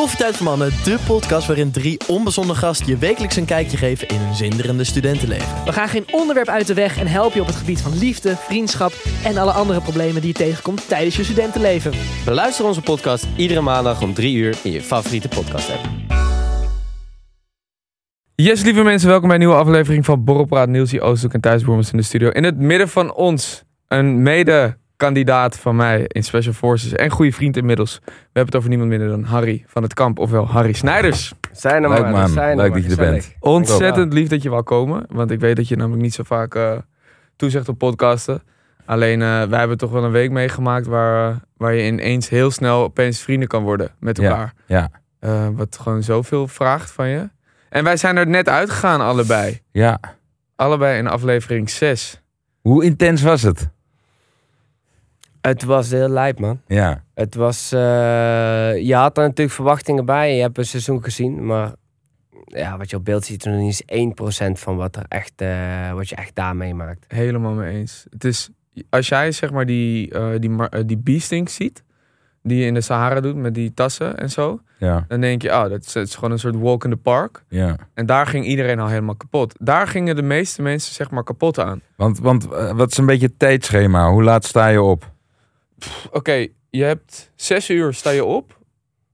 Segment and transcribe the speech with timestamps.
[0.00, 4.16] Koffietijd voor Mannen, de podcast waarin drie onbezonnen gasten je wekelijks een kijkje geven in
[4.16, 5.64] hun zinderende studentenleven.
[5.64, 8.36] We gaan geen onderwerp uit de weg en helpen je op het gebied van liefde,
[8.36, 8.92] vriendschap
[9.24, 11.92] en alle andere problemen die je tegenkomt tijdens je studentenleven.
[12.24, 15.88] Beluister onze podcast iedere maandag om 3 uur in je favoriete podcast app.
[18.34, 20.68] Yes, lieve mensen, welkom bij een nieuwe aflevering van Borrelpraat.
[20.68, 22.28] Nielsie Oosthoek en Thijs Boermans in de studio.
[22.28, 24.22] In het midden van ons, een
[25.00, 28.00] mede-kandidaat van mij in Special Forces en goede vriend inmiddels.
[28.04, 31.32] We hebben het over niemand minder dan Harry van het kamp, ofwel Harry Snijders.
[31.52, 33.34] Zijn er Leuk maar, man, zijn er leuk maar, dat je er bent.
[33.40, 36.54] Ontzettend lief dat je wou komen, want ik weet dat je namelijk niet zo vaak
[36.54, 36.72] eh,
[37.36, 38.42] toezegt op podcasten.
[38.84, 42.82] Alleen, eh, wij hebben toch wel een week meegemaakt waar, waar je ineens heel snel
[42.82, 44.52] opeens vrienden kan worden met Ja, elkaar.
[44.66, 44.90] ja.
[45.20, 47.28] Eh, wat gewoon zoveel vraagt van je.
[47.68, 49.60] En wij zijn er net uitgegaan allebei.
[49.70, 50.00] Ja.
[50.56, 52.22] Allebei in aflevering 6.
[52.60, 53.70] Hoe intens was het?
[55.40, 56.60] Het was heel lijp, man.
[56.66, 57.04] Ja.
[57.14, 57.72] Het was...
[57.72, 57.80] eh,
[58.86, 60.34] je had er natuurlijk verwachtingen bij.
[60.36, 61.72] Je hebt een seizoen gezien, maar...
[62.44, 65.32] Ja, wat je op beeld ziet, is nog niet eens 1% van wat, er echt,
[65.36, 67.04] eh, wat je echt daar meemaakt.
[67.08, 68.06] Helemaal mee eens.
[68.10, 68.50] Het is,
[68.88, 71.82] als jij zeg maar die, eh die, die beasting ziet,
[72.42, 75.04] die je in de Sahara doet met die tassen en zo, Ja.
[75.08, 77.44] dan denk je, oh, dat is, dat is gewoon een soort walk in the park.
[77.48, 77.76] Ja.
[77.94, 79.54] En daar ging iedereen al helemaal kapot.
[79.58, 81.80] Daar gingen de meeste mensen zeg maar kapot aan.
[81.96, 84.10] Want, want wat is een beetje het tijdschema?
[84.10, 85.10] Hoe laat sta je op?
[86.10, 88.58] Oké, je hebt zes uur sta je op.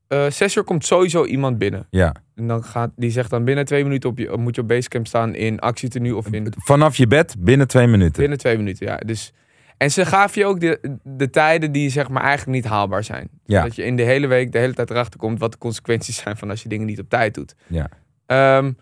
[0.09, 1.87] Eh zes uur komt sowieso iemand binnen.
[1.91, 2.15] Ja.
[2.35, 5.07] En dan gaat, die zegt dan binnen twee minuten op je, moet je op basecamp
[5.07, 8.21] staan in actietenu of in Vanaf je bed binnen twee minuten.
[8.21, 8.97] Binnen twee minuten, ja.
[8.97, 9.33] Dus,
[9.77, 13.29] en ze gaven je ook de, de tijden die zeg maar eigenlijk niet haalbaar zijn.
[13.45, 13.63] Ja.
[13.63, 16.37] Dat je in de hele week de hele tijd erachter komt wat de consequenties zijn
[16.37, 17.55] van als je dingen niet op tijd doet.
[17.67, 17.89] Ja.
[18.27, 18.73] Ehm,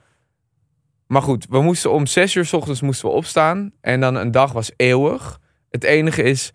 [1.07, 3.73] maar goed, we moesten om zes uur s ochtends moesten we opstaan.
[3.81, 5.41] En dan een dag was eeuwig.
[5.71, 6.53] Het enige is,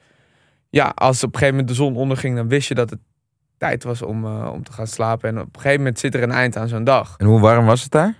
[0.69, 2.99] ja, als op een gegeven moment de zon onderging, dan wist je dat het
[3.57, 5.29] tijd was om, eh, om te gaan slapen.
[5.29, 7.15] En op een gegeven moment zit er een eind aan zo'n dag.
[7.17, 8.15] En hoe warm was het daar?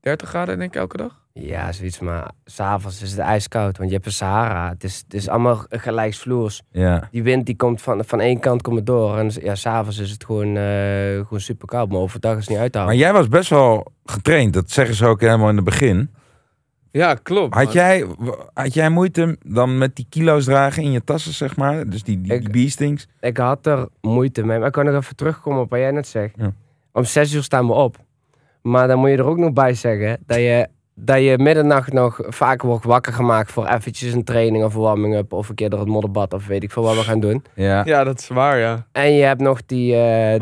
[0.00, 1.18] 30 graden denk ik elke dag?
[1.32, 4.68] Ja, zoiets, maar s'avonds is het ijskoud, want je hebt een Sahara.
[4.68, 6.62] Het is, het is allemaal gelijksvloers.
[6.70, 7.08] Ja.
[7.10, 9.18] Die wind die komt van, van één kant komt het door.
[9.18, 10.62] En ja, s'avonds is het gewoon, eh,
[11.14, 11.88] gewoon super koud.
[11.88, 13.06] Maar overdag is het niet uit te Maar houden.
[13.06, 14.52] jij was best wel getraind.
[14.52, 16.10] Dat zeggen ze ook helemaal in het begin.
[16.90, 17.54] Ja, klopt.
[17.54, 18.06] Had jij,
[18.54, 21.88] had jij moeite dan met die kilo's dragen in je tassen, zeg maar?
[21.88, 23.06] Dus die, die, Ik- beastings?
[23.20, 24.58] Ik had er moeite mee.
[24.58, 26.34] Maar ik kan nog even terugkomen op wat jij net zegt.
[26.36, 26.52] Ja.
[26.92, 27.96] Om zes uur staan we op.
[28.62, 32.20] Maar dan moet je er ook nog bij zeggen dat je, dat je middernacht nog
[32.28, 35.32] vaak wordt wakker gemaakt voor eventjes een training of een warming-up.
[35.32, 37.44] Of een keer door het modderbad of weet ik veel wat we gaan doen.
[37.54, 37.82] Ja.
[37.84, 38.86] Ja, dat is waar, ja.
[38.92, 40.40] En je hebt nog die, eh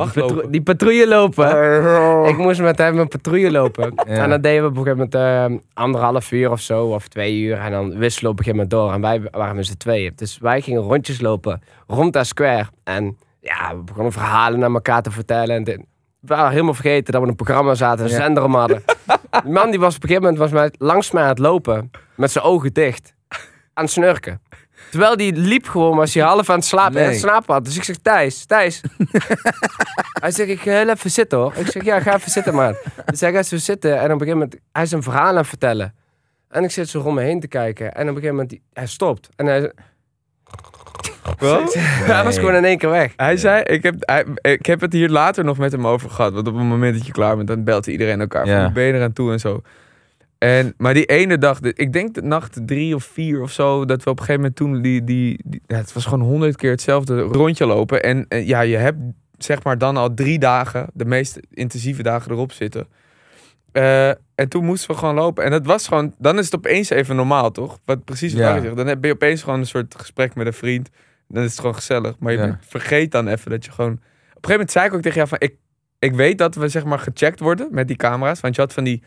[0.50, 2.28] die, patrouille lopen.
[2.28, 3.92] Ik moest met hem een patrouille lopen.
[4.08, 4.14] Ja.
[4.22, 7.38] En dan deden we op een gegeven moment eh, anderhalf uur of zo, of twee
[7.40, 7.56] uur.
[7.58, 8.92] En dan wisselen we op een gegeven moment door.
[8.92, 10.12] En wij waren met z'n tweeën.
[10.16, 12.66] Dus wij gingen rondjes lopen rond dat square.
[12.84, 15.56] En ja, we begonnen verhalen naar elkaar te vertellen.
[15.56, 15.84] En dit-
[16.20, 18.82] we waren helemaal vergeten dat we een programma zaten, een zender om hadden.
[19.44, 21.90] Die man die was op een gegeven moment was mij, langs mij aan het lopen.
[22.16, 23.14] Met zijn ogen dicht.
[23.74, 24.42] Aan het snurken.
[24.90, 27.10] Terwijl die liep gewoon, was hij half aan het slapen en Nee.
[27.10, 27.64] het slapen had.
[27.64, 28.80] Dus ik zeg, Thijs, Thijs.
[30.22, 31.52] hij zegt, ik ga heel even zitten hoor.
[31.56, 32.76] Ik zeg, ja, ga even zitten man.
[33.04, 35.36] Dus hij gaat zo zitten en op een gegeven moment, hij is een verhaal aan
[35.36, 35.94] het vertellen.
[36.48, 37.94] En ik zit zo rond me heen te kijken.
[37.94, 39.28] En op een gegeven moment, hij stopt.
[39.36, 39.72] En hij,
[42.12, 43.12] hij was gewoon in één keer weg.
[43.16, 46.32] Hij zei, ik heb, hij- ik heb het hier later nog met hem over gehad.
[46.32, 48.46] Want op het moment dat je klaar bent, dan belt iedereen elkaar.
[48.46, 48.54] Ja.
[48.54, 49.60] Van, hoe ben je eraan toe en zo.
[50.38, 53.84] En, maar die ene dag, de- ik denk de nacht drie of vier of zo,
[53.84, 56.56] dat we op een gegeven moment toen die, die, die- ja, het was gewoon honderd
[56.56, 58.02] keer hetzelfde rondje lopen.
[58.02, 58.98] En, en ja, je hebt
[59.38, 62.86] zeg maar dan al drie dagen, de meest intensieve dagen erop zitten.
[63.72, 65.44] Eh, en toen moesten we gewoon lopen.
[65.44, 67.78] En dat was gewoon, dan is het opeens even normaal, toch?
[67.84, 68.48] Wat precies wat Ja.
[68.48, 68.76] Harry zegt.
[68.76, 70.88] Dan heb je opeens gewoon een soort gesprek met een vriend.
[71.28, 72.18] Dan is het gewoon gezellig.
[72.18, 72.58] Maar je Ja.
[72.60, 73.92] vergeet dan even dat je gewoon...
[73.92, 75.38] Op een gegeven moment zei ik ook tegen jou van...
[75.40, 75.54] Ik,
[75.98, 78.40] ik weet dat we zeg maar gecheckt worden met die camera's.
[78.40, 79.02] Want je had van die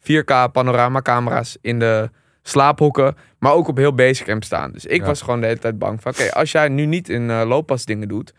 [0.00, 2.10] 4K panoramacamera's in de
[2.42, 3.16] slaaphokken.
[3.38, 4.72] Maar ook op heel Basecamp staan.
[4.72, 5.06] Dus ik Ja.
[5.06, 6.12] was gewoon de hele tijd bang van...
[6.12, 8.32] Oké, als jij nu niet in eh looppas dingen doet...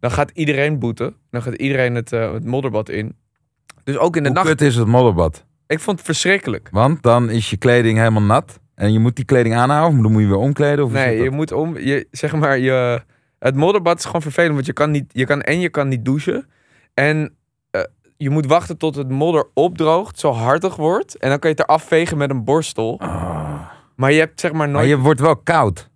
[0.00, 1.14] Dan gaat iedereen boeten.
[1.30, 3.16] Dan gaat iedereen het, eh, het modderbad in.
[3.84, 4.48] Dus ook in de Hoe nacht...
[4.48, 5.44] kut is het modderbad?
[5.66, 6.68] Ik vond het verschrikkelijk.
[6.72, 8.60] Want dan is je kleding helemaal nat.
[8.74, 9.96] En je moet die kleding aanhouden.
[9.96, 10.84] Of dan moet je weer omkleden?
[10.84, 11.78] Of Nee, je moet om...
[11.78, 13.02] Je, zeg maar, je,
[13.38, 14.54] het modderbad is gewoon vervelend.
[14.54, 15.04] Want je kan niet...
[15.08, 16.46] Je kan, en je kan niet douchen.
[16.94, 17.34] En
[17.70, 17.80] eh,
[18.16, 20.18] je moet wachten tot het modder opdroogt.
[20.18, 21.18] Zo hartig wordt.
[21.18, 23.00] En dan kan je het eraf vegen met een borstel.
[23.00, 23.60] Ah.
[23.96, 24.78] Maar je hebt zeg maar nooit...
[24.78, 25.90] Maar je wordt wel koud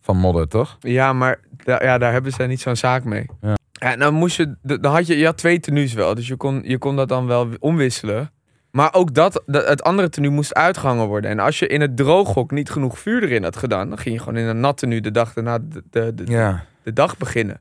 [0.00, 0.76] van modder, toch?
[0.80, 3.26] Ja, maar ja, daar hebben ze niet zo'n zaak mee.
[3.40, 3.54] Ja.
[3.78, 6.62] en dan moest je, dan had je, je had twee tenues wel, dus je kon,
[6.64, 8.32] je kon dat dan wel omwisselen.
[8.74, 11.30] Maar ook dat, dat, het andere tenue moest uitgehangen worden.
[11.30, 14.20] En als je in het drooghok niet genoeg vuur erin had gedaan, dan ging je
[14.20, 16.64] gewoon in een nat tenue de dag daarna de, de, de, Ja.
[16.82, 17.60] de dag beginnen.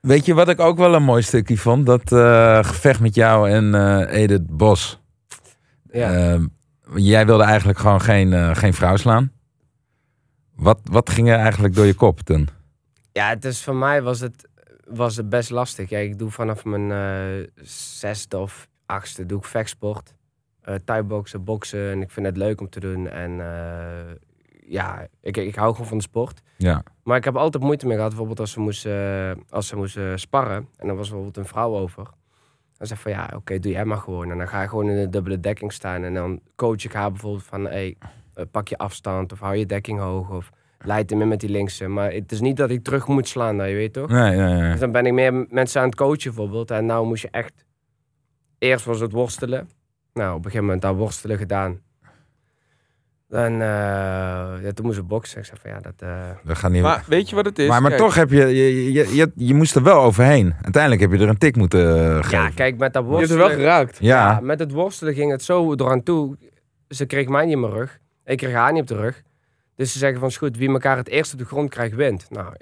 [0.00, 1.86] Weet je wat ik ook wel een mooi stukje vond?
[1.86, 5.00] Dat eh, gevecht met jou en eh, Edith Bos.
[5.90, 6.14] Ja.
[6.14, 6.46] Ehm,
[6.94, 9.32] jij wilde eigenlijk gewoon geen, eh, geen vrouw slaan.
[10.56, 12.48] Wat, wat ging er eigenlijk door je kop toen?
[13.12, 14.48] Ja, het is voor mij was het,
[14.88, 15.88] was het best lastig.
[15.88, 17.48] Ja, ik doe vanaf mijn eh,
[17.98, 20.14] zesde of achtste doe ik vechtsport.
[20.62, 21.90] Eh thai-boksen, boksen.
[21.90, 23.08] En ik vind het leuk om te doen.
[23.08, 24.14] En eh,
[24.66, 26.42] ja, ik, ik hou gewoon van de sport.
[26.56, 28.10] Ja, Maar ik heb altijd moeite mee gehad.
[28.10, 30.68] Bijvoorbeeld als ze moesten, als ze moesten sparren.
[30.76, 32.04] En dan was bijvoorbeeld een vrouw over.
[32.78, 34.30] Dan zeg ik van ja, oké, doe jij maar gewoon.
[34.30, 36.04] En dan ga je gewoon in de dubbele dekking staan.
[36.04, 37.64] En dan coach ik haar bijvoorbeeld van...
[37.64, 37.96] Hey,
[38.34, 40.30] eh, pak je afstand of hou je dekking hoog.
[40.30, 41.88] Of leid hem in met die linkse.
[41.88, 44.08] Maar het is niet dat ik terug moet slaan, nou, je weet toch?
[44.08, 44.70] nee, nee, nee.
[44.70, 46.70] Dus dan ben ik meer mensen aan het coachen bijvoorbeeld.
[46.70, 47.64] En nou moest je echt...
[48.58, 49.68] Eerst was het worstelen.
[50.12, 51.80] Nou, op een gegeven moment dat worstelen gedaan.
[53.28, 53.58] Dan, eh,
[54.62, 55.38] ja, toen moest ik boksen.
[55.38, 55.92] Ik zei van ja, dat...
[55.98, 56.82] eh, Dat gaat niet.
[56.82, 57.68] Maar weet je wat het is?
[57.68, 60.54] maar, maar Kijk, toch heb je je, je, je, je moest er wel overheen.
[60.62, 62.38] Uiteindelijk heb je er een tik moeten eh, geven.
[62.38, 63.46] ja, kijk, met dat Je hebt er worstelen...
[63.46, 63.98] wel geraakt.
[64.00, 66.36] Ja, Ja, met het worstelen ging het zo eraan toe.
[66.88, 67.98] Ze kreeg mij niet in mijn rug.
[68.24, 69.22] Ik kreeg haar niet op de rug.
[69.76, 72.26] Dus ze zeggen van, is goed, wie elkaar het eerst op de grond krijgt, wint.
[72.30, 72.54] Nou,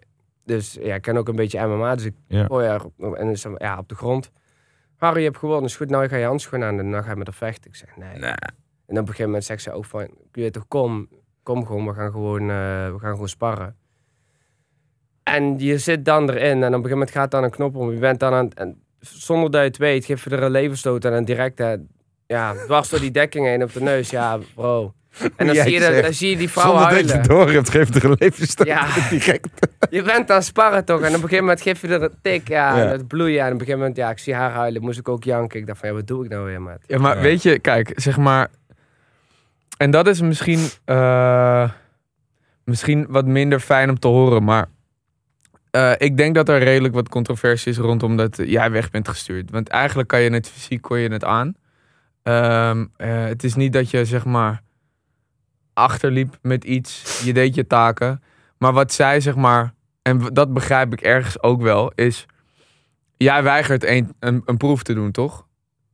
[0.45, 1.95] dus ja, ik ken ook een beetje MMA.
[1.95, 2.45] Dus ik Ja.
[2.45, 4.31] gooi haar op- en ze, ja, op de grond.
[5.01, 5.65] Harry, je hebt gewonnen.
[5.65, 7.71] Is goed, nou ga je handschoenen aan en dan ga je met haar vechten.
[7.71, 8.19] Ik zeg, nee.
[8.19, 8.31] Nee.
[8.87, 10.01] En op een gegeven moment zegt ze ook van,
[10.33, 11.09] je weet toch, kom,
[11.43, 12.47] kom gewoon, we gaan gewoon, eh,
[12.93, 13.77] we gaan gewoon sparren.
[15.23, 17.91] En je zit dan erin en op een gegeven moment gaat dan een knop om.
[17.93, 20.51] Je bent dan aan het- en zonder dat je het weet, geef je er een
[20.51, 21.77] levensstoot en dan direct, hè,
[22.27, 24.11] ja, dwars door die dekking heen op de neus.
[24.11, 24.95] Ja, bro.
[25.37, 27.29] En dan, zie je, dan zie je die vrouw Zonder dat je huilen.
[27.29, 28.87] door hebt, geeft er een levensstoot Ja.
[29.11, 29.49] direct.
[29.91, 31.01] Je bent aan sparren toch?
[31.01, 32.83] En op een gegeven moment geef je er een tik, ja, Ja.
[32.85, 33.41] en het bloeien.
[33.41, 35.61] En op een gegeven moment, ja, ik zie haar huilen, moest ik ook janken.
[35.61, 36.79] Ik dacht van, ja, wat doe ik nou weer, maat?
[36.87, 37.23] Ja, maar Ja.
[37.23, 38.49] weet je, kijk, zeg maar.
[39.77, 41.71] En dat is misschien, eh,
[42.65, 44.67] misschien wat minder fijn om te horen, maar
[45.71, 49.51] eh, ik denk dat er redelijk wat controversie is rondom dat jij weg bent gestuurd.
[49.51, 51.55] Want eigenlijk kan je het fysiek kon je het aan.
[52.23, 54.63] Ehm, eh, het is niet dat je zeg maar
[55.81, 58.23] achterliep met iets, je deed je taken.
[58.59, 62.27] Maar wat zij zeg maar, en dat begrijp ik ergens ook wel, is
[63.17, 65.49] jij weigert een, een, een proef te doen, toch?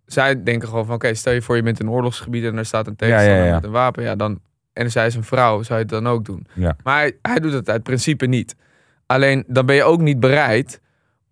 [0.07, 2.67] zij denken gewoon van, oké, stel je voor je bent in een oorlogsgebied en er
[2.67, 3.55] staat een tegenstander Ja, ja, ja.
[3.55, 4.41] met een wapen, ja, dan,
[4.73, 6.47] en zij is een vrouw, zou je het dan ook doen.
[6.83, 8.57] Maar hij, hij doet het uit principe niet.
[9.07, 10.81] Alleen, dan ben je ook niet bereid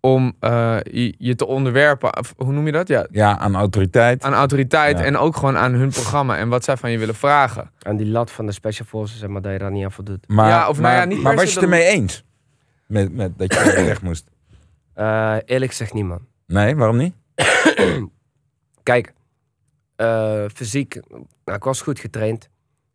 [0.05, 0.77] om eh,
[1.17, 2.87] je, te onderwerpen, of, hoe noem je dat?
[2.87, 4.23] Ja, Ja, aan autoriteit.
[4.23, 5.03] aan autoriteit Ja.
[5.03, 7.71] en ook gewoon aan hun programma en wat zij van je willen vragen.
[7.81, 10.27] Aan die lat van de Special Forces, zeg maar, dat je daar niet aan voldoet.
[10.27, 12.23] Maar, Ja, of nou maar, ja, niet maar was je het ermee eens?
[12.87, 14.29] Met, met dat je weg moest?
[14.93, 16.25] Eh, eerlijk gezegd niet, man.
[16.47, 17.13] Nee, waarom niet?
[18.83, 19.13] Kijk,
[19.95, 20.99] eh, fysiek,
[21.45, 22.43] nou, ik was goed getraind.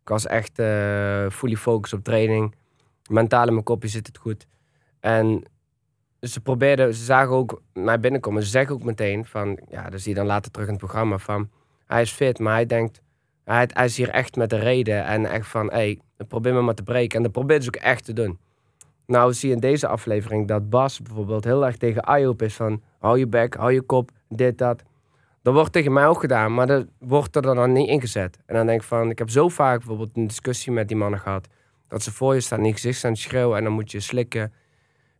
[0.01, 2.55] Ik was echt eh fully focused op training.
[3.09, 4.47] Mentaal in mijn kopje zit het goed.
[4.99, 5.43] En
[6.21, 8.43] ze probeerden, ze zagen ook mij binnenkomen.
[8.43, 11.17] Ze zeggen ook meteen van, ja, dat zie je dan later terug in het programma,
[11.17, 11.49] van
[11.87, 13.01] hij is fit, maar hij denkt,
[13.43, 15.05] hij, hij is hier echt met de reden.
[15.05, 17.17] En echt van, hé, hey, probeer me maar te breken.
[17.17, 18.39] En dat probeerden ze ook echt te doen.
[19.05, 22.81] Nou zie je in deze aflevering dat Bas bijvoorbeeld heel erg tegen Ayop is van,
[22.99, 24.83] hou je bek, hou je kop, dit, dat.
[25.41, 28.39] Dat wordt tegen mij ook gedaan, maar dat wordt er dan niet ingezet.
[28.45, 31.19] En dan denk ik van, ik heb zo vaak bijvoorbeeld een discussie met die mannen
[31.19, 31.47] gehad.
[31.87, 34.53] Dat ze voor je staan, in je gezicht staan schreeuwen en dan moet je slikken.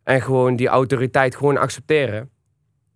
[0.04, 2.30] En gewoon die autoriteit gewoon accepteren.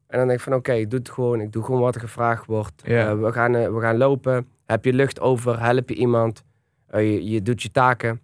[0.08, 1.42] En dan denk ik van, oké, ik doe het gewoon.
[1.42, 2.84] Ik doe gewoon wat er gevraagd wordt.
[3.08, 4.48] Eh, we, gaan, eh, we gaan lopen.
[4.66, 5.60] Heb je lucht over?
[5.60, 6.44] Help je iemand?
[6.88, 8.22] Eh, je, je doet je taken.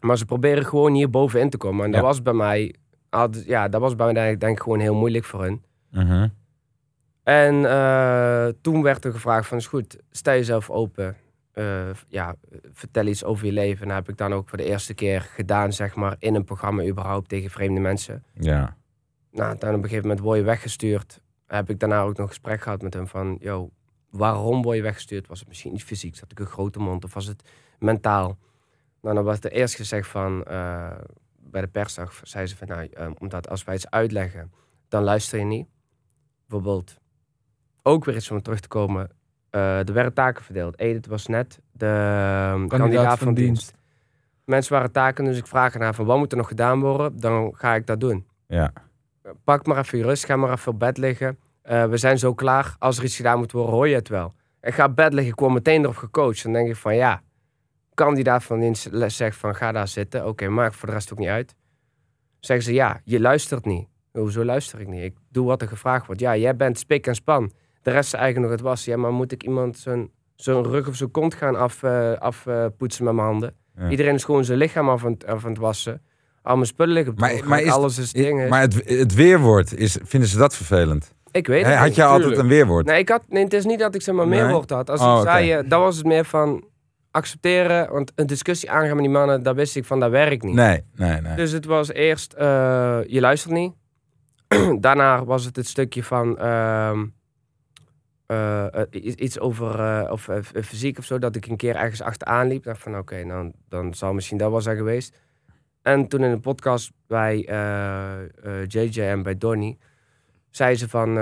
[0.00, 1.84] Maar ze proberen gewoon hier bovenin te komen.
[1.84, 2.74] En dat was bij mij,
[3.10, 5.62] had- ja, dat was bij mij denk ik, gewoon heel moeilijk voor hun.
[5.90, 6.28] Mhm.
[7.22, 7.54] En
[8.60, 11.16] toen werd er gevraagd van, is goed, stel jezelf open.
[11.54, 12.36] Eh, ja,
[12.72, 13.82] vertel iets over je leven.
[13.82, 16.44] En dat heb ik dan ook voor de eerste keer gedaan, zeg maar, in een
[16.44, 18.24] programma überhaupt tegen vreemde mensen.
[18.32, 18.76] Ja.
[19.30, 21.20] Nou, dan op een gegeven moment word je weggestuurd.
[21.46, 23.70] Heb ik daarna ook nog een gesprek gehad met hem van, yo,
[24.10, 25.26] waarom word je weggestuurd?
[25.26, 26.16] Was het misschien niet fysiek?
[26.16, 27.04] Zat ik een grote mond?
[27.04, 28.38] Of was het mentaal?
[29.00, 30.98] Nou, dan was er eerst gezegd van, eh,
[31.36, 34.52] bij de persdag zei ze van, nou, eh, omdat als wij iets uitleggen,
[34.88, 35.68] dan luister je niet.
[36.46, 36.98] Bijvoorbeeld,
[37.82, 39.10] ook weer iets om terug te komen.
[39.54, 40.78] Eh, er werden taken verdeeld.
[40.78, 43.72] Edith was net de ehm, kandidaat, van, dienst.
[44.44, 47.20] Mensen waren taken, dus ik vraag ernaar van wat moet er nog gedaan worden?
[47.20, 48.26] Dan ga ik dat doen.
[48.46, 48.72] Ja.
[49.44, 51.38] Pak maar even je rust, ga maar even op bed liggen.
[51.62, 52.76] Eh, we zijn zo klaar.
[52.78, 54.34] Als er iets gedaan moet worden, hoor je het wel.
[54.60, 56.42] Ik ga op bed liggen, ik word meteen erop gecoacht.
[56.42, 57.22] Dan denk ik van ja,
[57.94, 60.26] kandidaat van dienst zegt van ga daar zitten.
[60.26, 61.54] Oké, maakt voor de rest ook niet uit.
[62.40, 63.88] Zeggen ze ja, je luistert niet.
[64.12, 65.02] Hoezo luister ik niet?
[65.02, 66.20] Ik doe wat er gevraagd wordt.
[66.20, 67.52] Ja, jij bent spik en span.
[67.84, 68.84] De rest is eigenlijk nog het was.
[68.84, 72.66] Ja, maar moet ik iemand zijn, zijn rug of zijn kont gaan afpoetsen af, eh,
[72.78, 73.54] poetsen met mijn handen?
[73.78, 73.88] Ja.
[73.90, 76.02] Iedereen is gewoon zijn lichaam af aan, het- af aan het wassen.
[76.42, 78.48] Al mijn spullen liggen op de Maar- grond, maar is- alles is dingen.
[78.48, 81.12] Maar het, het weerwoord, is, vinden ze dat vervelend?
[81.30, 81.94] ik weet het had niet.
[81.96, 82.86] je altijd een weerwoord?
[82.86, 84.52] Nee, ik had, nee, het is niet dat ik zeg maar meer Nee?
[84.52, 84.90] woord had.
[84.90, 85.62] Als Oh, ik zei, oké.
[85.62, 86.64] eh, dan was het meer van
[87.10, 87.92] accepteren.
[87.92, 90.54] Want een discussie aangaan met die mannen, dat wist ik van, dat werkt niet.
[90.54, 91.36] Nee, nee, nee.
[91.36, 93.72] Dus het was eerst, eh, je luistert niet.
[94.80, 97.04] Daarna was het het stukje van ehm,
[98.26, 101.18] eh, eh, iets over eh, of, fysiek of zo.
[101.18, 102.64] Dat ik een keer ergens achteraan liep.
[102.64, 105.20] dacht van oké, nou, dan zal misschien dat wel zijn geweest.
[105.82, 107.36] En toen in de podcast bij
[108.66, 109.78] JJ en bij Donny...
[110.50, 111.14] zei ze van,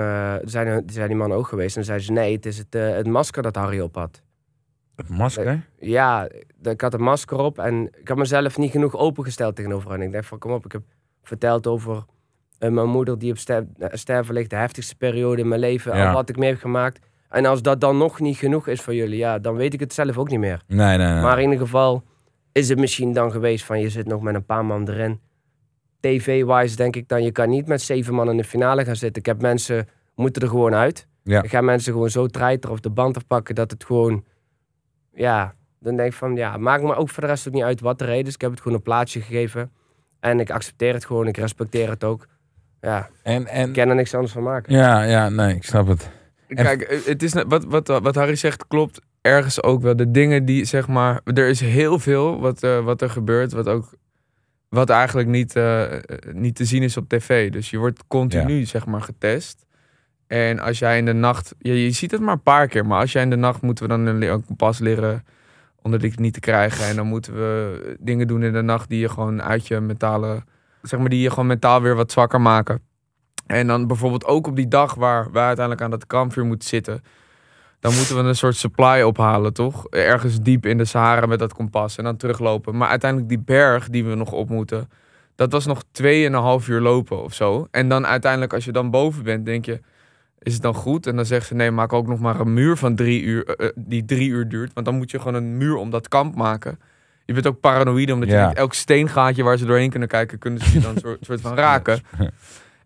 [0.43, 1.77] zijn, zijn die mannen ook geweest.
[1.77, 4.21] En zeiden ze nee, het is het, het masker dat Harry op had.
[4.95, 5.65] Het masker?
[5.79, 6.27] Ja,
[6.61, 10.01] ik had een masker op en ik had mezelf niet genoeg opengesteld tegenover hen.
[10.01, 10.83] Ik dacht van, kom op, ik heb
[11.21, 12.05] verteld over
[12.71, 13.57] mijn moeder die op eh,
[13.91, 16.07] sterven ligt, de heftigste periode in mijn leven, Ja.
[16.07, 16.99] al wat ik mee heb gemaakt.
[17.29, 19.93] En als dat dan nog niet genoeg is voor jullie, ja, dan weet ik het
[19.93, 20.61] zelf ook niet meer.
[20.67, 21.21] Nee, nee, nee.
[21.21, 22.03] Maar in ieder geval
[22.51, 25.19] is het misschien dan geweest van, je zit nog met een paar man erin.
[25.99, 29.21] TV-wise denk ik dan, je kan niet met zeven man in de finale gaan zitten.
[29.21, 31.07] Ik heb mensen, moeten er gewoon uit.
[31.23, 31.43] Ja.
[31.43, 34.23] Ik ga mensen gewoon zo treiteren of de band afpakken dat het gewoon,
[35.13, 37.81] ja, dan denk ik van, ja, maakt me ook voor de rest ook niet uit
[37.81, 38.33] wat de reden is.
[38.33, 39.71] Ik heb het gewoon een plaatsje gegeven
[40.19, 42.27] en ik accepteer het gewoon, ik respecteer het ook.
[42.83, 44.73] Ja, En, en, ik kan er niks anders van maken.
[44.73, 46.09] ja, ja, nee, ik snap het.
[46.47, 49.95] En- Kijk, eh, het is, wat, wat, wat Harry zegt klopt ergens ook wel.
[49.95, 51.21] De dingen die, zeg maar...
[51.23, 53.93] Er is heel veel wat, eh, wat er gebeurt, wat ook...
[54.69, 55.83] Wat eigenlijk niet, eh,
[56.31, 57.51] niet te zien is op tv.
[57.51, 59.65] Dus je wordt continu, zeg maar, getest.
[60.27, 61.55] En als jij in de nacht...
[61.59, 62.85] Je, je ziet het maar een paar keer.
[62.85, 63.61] Maar als jij in de nacht...
[63.61, 65.25] Moeten we dan een kompas leren
[65.81, 66.85] onder de knie te krijgen.
[66.85, 70.43] En dan moeten we dingen doen in de nacht die je gewoon uit je mentale...
[70.83, 72.81] Zeg maar, die je gewoon mentaal weer wat zwakker maken.
[73.45, 77.03] En dan bijvoorbeeld ook op die dag waar wij uiteindelijk aan dat kampvuur moeten zitten.
[77.79, 79.87] Dan moeten we een soort supply ophalen, toch?
[79.87, 82.77] Ergens diep in de Sahara met dat kompas en dan teruglopen.
[82.77, 84.89] Maar uiteindelijk die berg die we nog op moeten,
[85.35, 87.67] dat was nog 2,5 uur lopen of zo.
[87.71, 89.81] En dan uiteindelijk als je dan boven bent, denk je,
[90.39, 91.07] is het dan goed?
[91.07, 93.67] En dan zegt ze, nee, maak ook nog maar een muur van drie uur, eh,
[93.67, 94.73] eh, die drie uur duurt.
[94.73, 96.79] Want dan moet je gewoon een muur om dat kamp maken.
[97.25, 100.59] Je bent ook paranoïde, omdat je denkt, elk steengaatje waar ze doorheen kunnen kijken, kunnen
[100.59, 101.99] ze je dan een soort, soort van raken.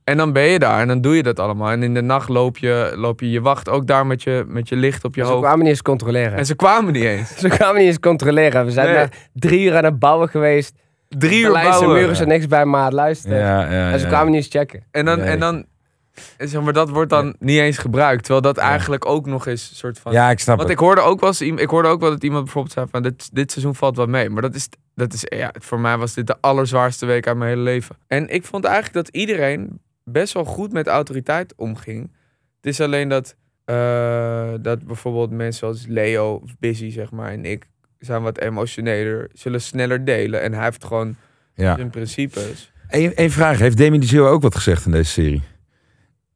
[0.03, 1.69] En dan ben je daar en dan doe je dat allemaal.
[1.71, 4.69] En in de nacht loop je, loop je, je wacht ook daar met je, met
[4.69, 5.41] je licht op je Ze hoofd.
[5.41, 6.37] kwamen niet eens controleren.
[6.37, 7.37] En ze kwamen niet eens.
[7.39, 8.65] Ze kwamen niet eens controleren.
[8.65, 8.95] We zijn Nee.
[8.95, 10.75] daar drie uur aan het bouwen geweest.
[11.09, 11.99] Drie De uur lijst en bouwen.
[11.99, 13.37] muren zijn niks bij, maar luisteren.
[13.37, 14.11] Ja, ja, En ze ja.
[14.11, 14.83] kwamen niet eens checken.
[14.91, 15.27] En dan, Nee.
[15.27, 15.65] en dan
[16.37, 18.19] zeg maar, dat wordt dan niet eens gebruikt.
[18.23, 20.11] Terwijl dat eigenlijk ook nog eens een soort van...
[20.11, 20.77] Ja, ik snap Want het.
[20.79, 23.35] ik hoorde ook wel eens, ik hoorde ook wel dat iemand bijvoorbeeld zei van dit,
[23.35, 24.29] dit seizoen valt wat mee.
[24.29, 27.49] Maar dat is, dat is, ja, voor mij was dit de allerzwaarste week uit mijn
[27.49, 27.95] hele leven.
[28.07, 32.01] En ik vond eigenlijk dat iedereen best wel goed met autoriteit omging.
[32.55, 37.45] Het is alleen dat, eh, dat bijvoorbeeld mensen zoals Leo of Busy, zeg maar, en
[37.45, 37.65] ik
[37.99, 40.41] zijn wat emotioneler, zullen sneller delen.
[40.41, 41.15] En hij heeft gewoon
[41.53, 41.75] Ja.
[41.75, 42.71] zijn principes.
[42.89, 43.59] Eén vraag.
[43.59, 45.41] Heeft Demi de Zeeuw ook wat gezegd in deze serie?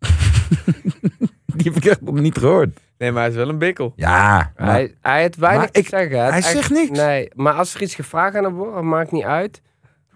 [1.55, 2.79] Die heb ik echt nog niet gehoord.
[2.97, 3.93] Nee, maar hij is wel een bikkel.
[3.95, 6.25] Ja, maar- Hij, hij heeft weinig te ik- zeggen.
[6.25, 6.97] Hij, zegt niks.
[6.99, 9.61] Nee, maar als er iets gevraagd aan hem wordt, maakt niet uit.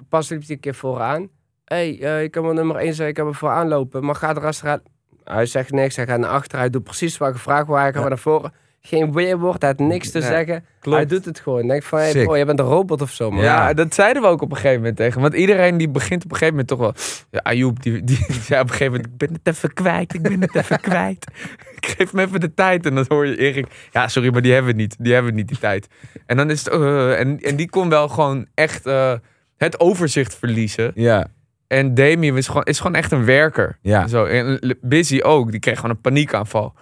[0.10, 1.30] Pas liep hij een keer vooraan.
[1.66, 4.06] Hé, hey, ik kan wel nummer 1 zeggen, ik heb hem vooraan lopen.
[4.06, 4.82] Maar ga er achteruit.
[5.24, 6.60] Hij zegt niks, hij gaat naar achteren.
[6.60, 7.82] Hij doet precies wat gevraagd wordt.
[7.82, 8.08] Hij gaat Ja.
[8.10, 8.54] naar voren.
[8.88, 10.66] Geen weerwoord, hij heeft niks te Nee, zeggen.
[10.80, 10.98] klopt.
[10.98, 11.68] Hij doet het gewoon.
[11.68, 13.44] Denk van, hey, bro, je bent een robot of zo, man.
[13.44, 15.22] Ja, dat zeiden we ook op een gegeven moment tegen.
[15.22, 16.94] Want iedereen die begint op een gegeven moment toch wel...
[17.32, 19.06] Ja, Ayoub, die, die, die zei op een gegeven moment...
[19.12, 21.26] Ik ben het even kwijt, ik ben het even kwijt.
[21.80, 22.86] Ik geef me even de tijd.
[22.86, 23.68] En dan hoor je Erik...
[23.92, 24.96] Ja, sorry, maar die hebben we niet.
[25.00, 25.88] Die hebben we niet, die tijd.
[26.26, 26.74] En dan is het...
[26.74, 29.14] eh, en, en die kon wel gewoon echt eh,
[29.58, 30.92] het overzicht verliezen.
[30.96, 31.28] ja,
[31.68, 33.78] En Demi is gewoon, is gewoon echt een werker.
[33.82, 34.08] ja.
[34.08, 35.52] Zo, en Busy ook.
[35.52, 36.74] Die kreeg gewoon een paniekaanval.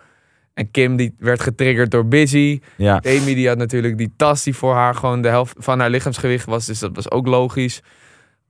[0.54, 2.62] En Kim die werd getriggerd door Busy.
[2.78, 3.00] ja.
[3.00, 6.46] Demi die had natuurlijk die tas die voor haar gewoon de helft van haar lichaamsgewicht
[6.46, 6.66] was.
[6.66, 7.82] Dus dat was ook logisch.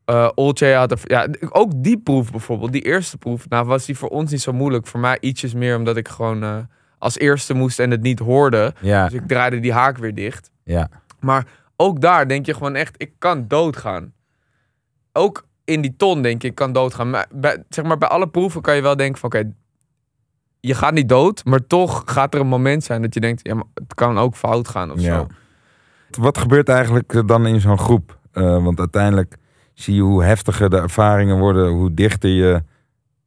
[0.05, 3.97] Eh Olcay had er, ja, ook die proef bijvoorbeeld, die eerste proef, nou was die
[3.97, 4.87] voor ons niet zo moeilijk.
[4.87, 6.57] Voor mij ietsjes meer omdat ik gewoon eh,
[6.97, 8.73] als eerste moest en het niet hoorde.
[8.81, 10.51] Ja, Dus ik draaide die haak weer dicht.
[10.63, 10.89] ja.
[11.19, 11.45] Maar
[11.75, 14.13] ook daar denk je gewoon echt, ik kan doodgaan.
[15.13, 17.09] Ook in die ton denk je, ik kan doodgaan.
[17.09, 19.51] Maar bij, zeg maar, bij alle proeven kan je wel denken van, oké,
[20.67, 21.45] je gaat niet dood.
[21.45, 24.35] Maar toch gaat er een moment zijn dat je denkt, ja, maar het kan ook
[24.35, 25.15] fout gaan of Ja.
[25.15, 25.27] zo.
[26.21, 28.19] Wat gebeurt eigenlijk dan in zo'n groep?
[28.31, 29.35] Eh, want uiteindelijk
[29.73, 32.63] zie je hoe heftiger de ervaringen worden, hoe dichter je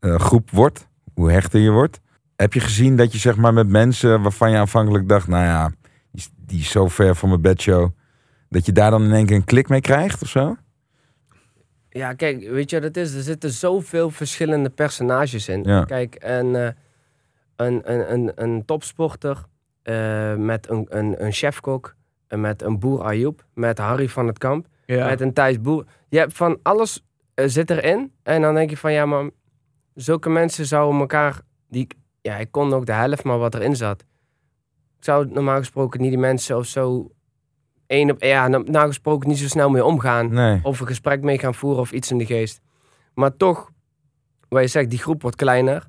[0.00, 2.00] eh, groep wordt, hoe hechter je wordt.
[2.36, 5.68] Heb je gezien dat je zeg maar met mensen waarvan je aanvankelijk dacht, nou ja,
[5.68, 5.74] die
[6.12, 7.88] is, die is zo ver van mijn bedshow,
[8.48, 10.56] dat je daar dan in één keer een klik mee krijgt of zo?
[11.90, 13.14] Ja, kijk, weet je wat het is?
[13.14, 15.62] Er zitten zoveel verschillende personages in.
[15.62, 15.84] Ja.
[15.84, 16.72] Kijk, en, eh,
[17.56, 19.44] een, een, een, een topsporter
[19.82, 21.94] eh, met een, een, een chefkok,
[22.26, 25.06] en met een boer Ayoub, met Harry van het Kamp, Ja.
[25.06, 25.84] met een Thijs Boer.
[26.08, 28.12] Je hebt van alles eh, zit erin.
[28.22, 29.30] En dan denk je van, ja, maar
[29.94, 31.40] zulke mensen zouden elkaar...
[31.68, 31.86] Die,
[32.20, 34.00] ja, ik kon ook de helft maar wat erin zat.
[34.98, 37.10] Ik zou normaal gesproken niet die mensen of zo...
[37.86, 40.32] één op, ja, normaal gesproken niet zo snel mee omgaan.
[40.32, 40.60] Nee.
[40.62, 42.60] Of een gesprek mee gaan voeren of iets in de geest.
[43.14, 43.70] Maar toch,
[44.48, 45.88] wat je zegt, die groep wordt kleiner.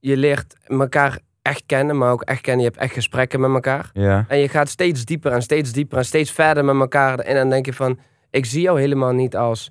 [0.00, 2.64] Je leert elkaar echt kennen, maar ook echt kennen.
[2.64, 3.90] Je hebt echt gesprekken met elkaar.
[3.92, 4.24] Ja.
[4.28, 7.18] En je gaat steeds dieper en steeds dieper en steeds verder met elkaar.
[7.18, 7.98] En dan denk je van,
[8.30, 9.70] ik zie jou helemaal niet als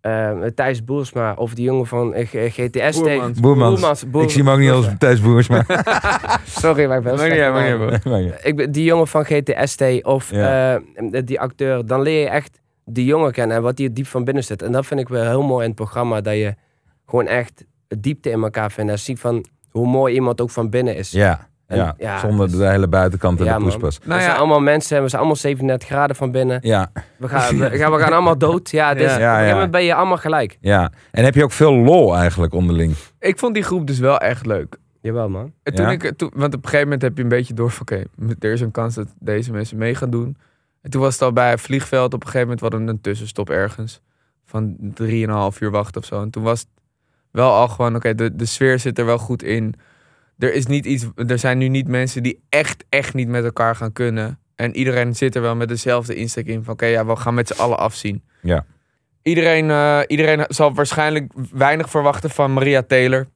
[0.00, 3.00] eh, Thijs Boersma of die jongen van eh, G- GTS.
[3.00, 3.40] Boermans.
[3.40, 4.10] Boermans.
[4.10, 5.64] Boer- Ik zie hem ook niet als Thijs Boersma.
[6.46, 8.04] Sorry, maar ik ben uit.
[8.04, 8.32] Maar ja.
[8.42, 10.74] ik ben die jongen van GTST of Ja.
[10.76, 14.24] eh, die acteur, dan leer je echt die jongen kennen en wat hier diep van
[14.24, 14.62] binnen zit.
[14.62, 16.54] En dat vind ik wel heel mooi in het programma, dat je
[17.06, 17.64] gewoon echt
[17.98, 18.90] diepte in elkaar vindt.
[18.90, 21.10] En ziet van hoe mooi iemand ook van binnen is.
[21.10, 21.46] Ja.
[21.66, 21.94] En- ja.
[21.98, 23.68] ja, Zonder dus- de hele buitenkant en Ja, de man.
[23.70, 23.98] poespas.
[23.98, 26.58] we Nou zijn ja, allemaal mensen, we zijn allemaal 37 graden van binnen.
[26.62, 26.90] Ja.
[27.16, 28.70] We gaan, we, gaan, we gaan allemaal dood.
[28.70, 29.08] Ja, dus Ja.
[29.10, 29.52] op een Ja, gegeven ja.
[29.54, 30.58] moment ben je allemaal gelijk.
[30.60, 30.92] ja.
[31.10, 32.94] En heb je ook veel lol eigenlijk onderling?
[33.18, 34.76] ik vond die groep dus wel echt leuk.
[35.00, 35.52] Jawel, man.
[35.62, 35.90] En toen Ja?
[35.90, 37.80] ik, toen, want op een gegeven moment heb je een beetje door van...
[37.80, 38.02] Oké,
[38.38, 40.36] er is een kans dat deze mensen mee gaan doen.
[40.82, 42.14] En toen was het al bij het vliegveld.
[42.14, 44.00] Op een gegeven moment hadden we een tussenstop ergens.
[44.44, 46.22] Van 3,5 uur wachten of zo.
[46.22, 46.68] En toen was het
[47.38, 47.96] wel al gewoon...
[47.96, 49.74] Oké, de, de sfeer zit er wel goed in.
[50.38, 53.76] Er, is niet iets, er zijn nu niet mensen die echt, echt niet met elkaar
[53.76, 54.38] gaan kunnen.
[54.54, 56.64] En iedereen zit er wel met dezelfde insteek in.
[56.64, 58.24] Van oké, ja, we gaan met z'n allen afzien.
[58.42, 58.64] Ja.
[59.22, 63.26] Iedereen, eh, iedereen zal waarschijnlijk weinig verwachten van Maria Taylor.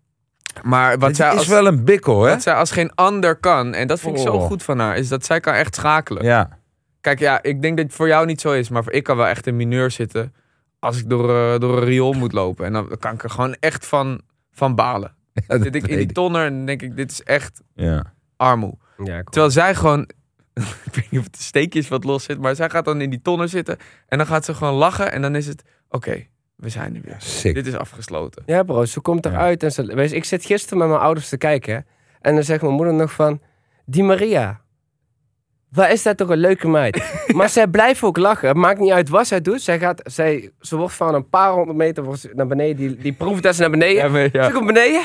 [0.62, 2.30] Maar wat zij is als, wel een bikkel, hè?
[2.30, 4.46] wat zij als geen ander kan, en dat vind ik zo Oh.
[4.46, 6.24] goed van haar, is dat zij kan echt schakelen.
[6.24, 6.58] Ja.
[7.00, 9.16] Kijk, ja, ik denk dat het voor jou niet zo is, maar voor ik kan
[9.16, 10.34] wel echt in mineur zitten
[10.82, 12.64] als ik door, eh, door een riool moet lopen.
[12.66, 14.20] En dan kan ik er gewoon echt van,
[14.50, 15.14] van balen.
[15.34, 17.22] Ja, Dan dat zit ik in weet die tonner en dan denk ik, dit is
[17.22, 18.12] echt Ja.
[18.36, 18.74] armoe.
[18.96, 19.22] Ja, cool.
[19.22, 20.00] Terwijl zij gewoon,
[20.84, 23.00] ik weet niet of het een steekje is wat los zit, maar zij gaat dan
[23.00, 23.76] in die tonner zitten
[24.08, 27.14] en dan gaat ze gewoon lachen en dan is het, oké, we zijn er weer.
[27.18, 27.54] Sick.
[27.54, 28.42] Dit is afgesloten.
[28.46, 29.62] Ja, bro, ze komt eruit.
[29.62, 31.74] En ze, wees, ik zit gisteren met mijn ouders te kijken.
[31.74, 31.80] hè.
[32.20, 33.40] En dan zegt mijn moeder nog van...
[33.84, 34.60] Die Maria.
[35.72, 37.12] Waar is dat toch een leuke meid?
[37.36, 38.48] maar zij blijft ook lachen.
[38.48, 39.62] Het maakt niet uit wat zij doet.
[39.62, 42.76] Zij gaat, zij, ze wordt van een paar honderd meter naar beneden.
[42.76, 44.02] Die, die proeft dat ze naar beneden.
[44.02, 44.44] Ja, maar, ja.
[44.44, 45.02] Ze komt beneden.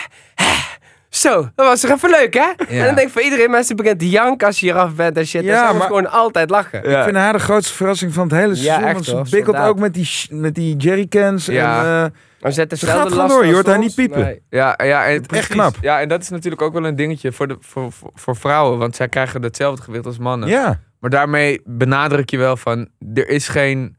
[1.09, 2.51] Zo, dat was toch even leuk, hè?
[2.67, 5.25] En dan denk ik voor iedereen, mensen begint te janken als je eraf bent en
[5.27, 5.43] shit.
[5.43, 5.75] Ja, maar...
[5.75, 6.89] maar- gewoon altijd lachen.
[6.89, 6.97] Ja.
[6.97, 8.83] Ik vind haar de grootste verrassing van het hele seizoen.
[8.83, 9.67] echt want ze hoor, bikkelt soldaat.
[9.69, 11.45] ook met die, met die jerrycans.
[11.45, 11.79] Ja.
[11.79, 14.19] En, eh, Maar ze, Ze gaat gewoon door, je hoort haar niet piepen.
[14.19, 14.41] Nee.
[14.49, 15.75] Ja, ja en Echt knap.
[15.81, 18.77] Ja, en dat is natuurlijk ook wel een dingetje voor, de, voor, voor, voor vrouwen,
[18.79, 20.49] want zij krijgen hetzelfde gewicht als mannen.
[20.49, 20.79] ja.
[20.99, 23.97] Maar daarmee benadruk je wel van, er is geen...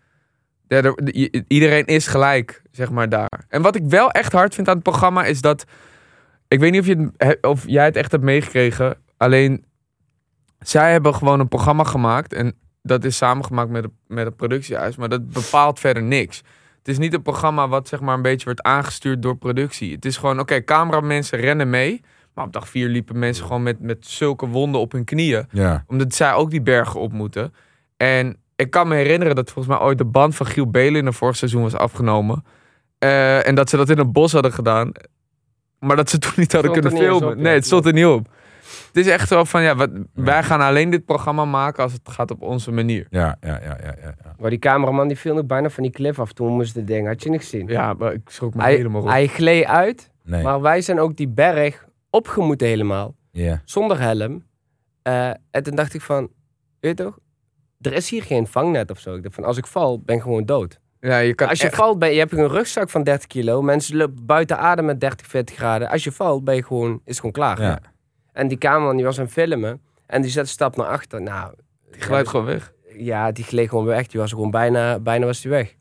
[0.68, 3.44] Ja, er- iedereen is gelijk, zeg maar, daar.
[3.48, 5.64] En wat ik wel echt hard vind aan het programma is dat...
[6.48, 8.96] Ik weet niet of, je het, of jij het echt hebt meegekregen.
[9.16, 9.64] Alleen,
[10.58, 12.32] zij hebben gewoon een programma gemaakt.
[12.32, 14.96] En dat is samengemaakt met, een- met het productiehuis.
[14.96, 16.36] Maar dat bepaalt verder niks.
[16.78, 19.92] Het is niet een programma wat zeg maar een beetje wordt aangestuurd door productie.
[19.94, 22.00] Het is gewoon, oké, cameramensen rennen mee.
[22.34, 25.84] Maar op dag vier liepen mensen gewoon met, met zulke wonden op hun knieën Ja.
[25.86, 27.54] omdat zij ook die bergen op moeten.
[27.96, 31.06] En ik kan me herinneren dat volgens mij ooit de band van Giel Belen in
[31.06, 32.44] het vorig seizoen was afgenomen.
[32.98, 34.92] Eh, en dat ze dat in een bos hadden gedaan.
[35.80, 37.28] Maar dat ze toen niet hadden kunnen filmen.
[37.28, 38.28] op, nee, het stond er niet op.
[38.86, 42.08] Het is echt zo van, ja, wat, wij gaan alleen dit programma maken als het
[42.08, 43.06] gaat op onze manier.
[43.10, 44.34] Ja, ja, ja, ja, ja, ja.
[44.38, 47.06] Maar die cameraman die viel nog bijna van die cliff af toen moest het ding.
[47.06, 47.66] Had je niet gezien?
[47.66, 49.08] Ja, maar ik schrok me hij, helemaal op.
[49.08, 50.42] hij gleed uit, Nee.
[50.42, 53.14] maar wij zijn ook die berg opgemoeten helemaal.
[53.30, 53.62] Ja.
[53.64, 54.44] Zonder helm.
[55.02, 56.28] Eh, en toen dacht ik van,
[56.80, 57.18] weet je toch?
[57.80, 59.14] Er is hier geen vangnet of zo.
[59.14, 60.80] Ik dacht van, als ik val, ben ik gewoon dood.
[61.00, 63.62] Ja, je kan Als je echt- valt, ben, je hebt een rugzak van 30 kilo.
[63.62, 65.88] Mensen lopen buiten adem met 30, 40 graden.
[65.88, 67.60] Als je valt, ben je gewoon, is het gewoon klaar.
[67.62, 67.78] Ja.
[68.32, 69.80] En die cameraman die was aan het filmen.
[70.06, 71.22] En die zet een stap naar achter.
[71.22, 71.52] Nou,
[71.90, 72.72] die glijdt gewoon weg.
[72.96, 74.06] ja, die gleed gewoon weg.
[74.06, 75.74] Die was gewoon bijna, bijna was die weg.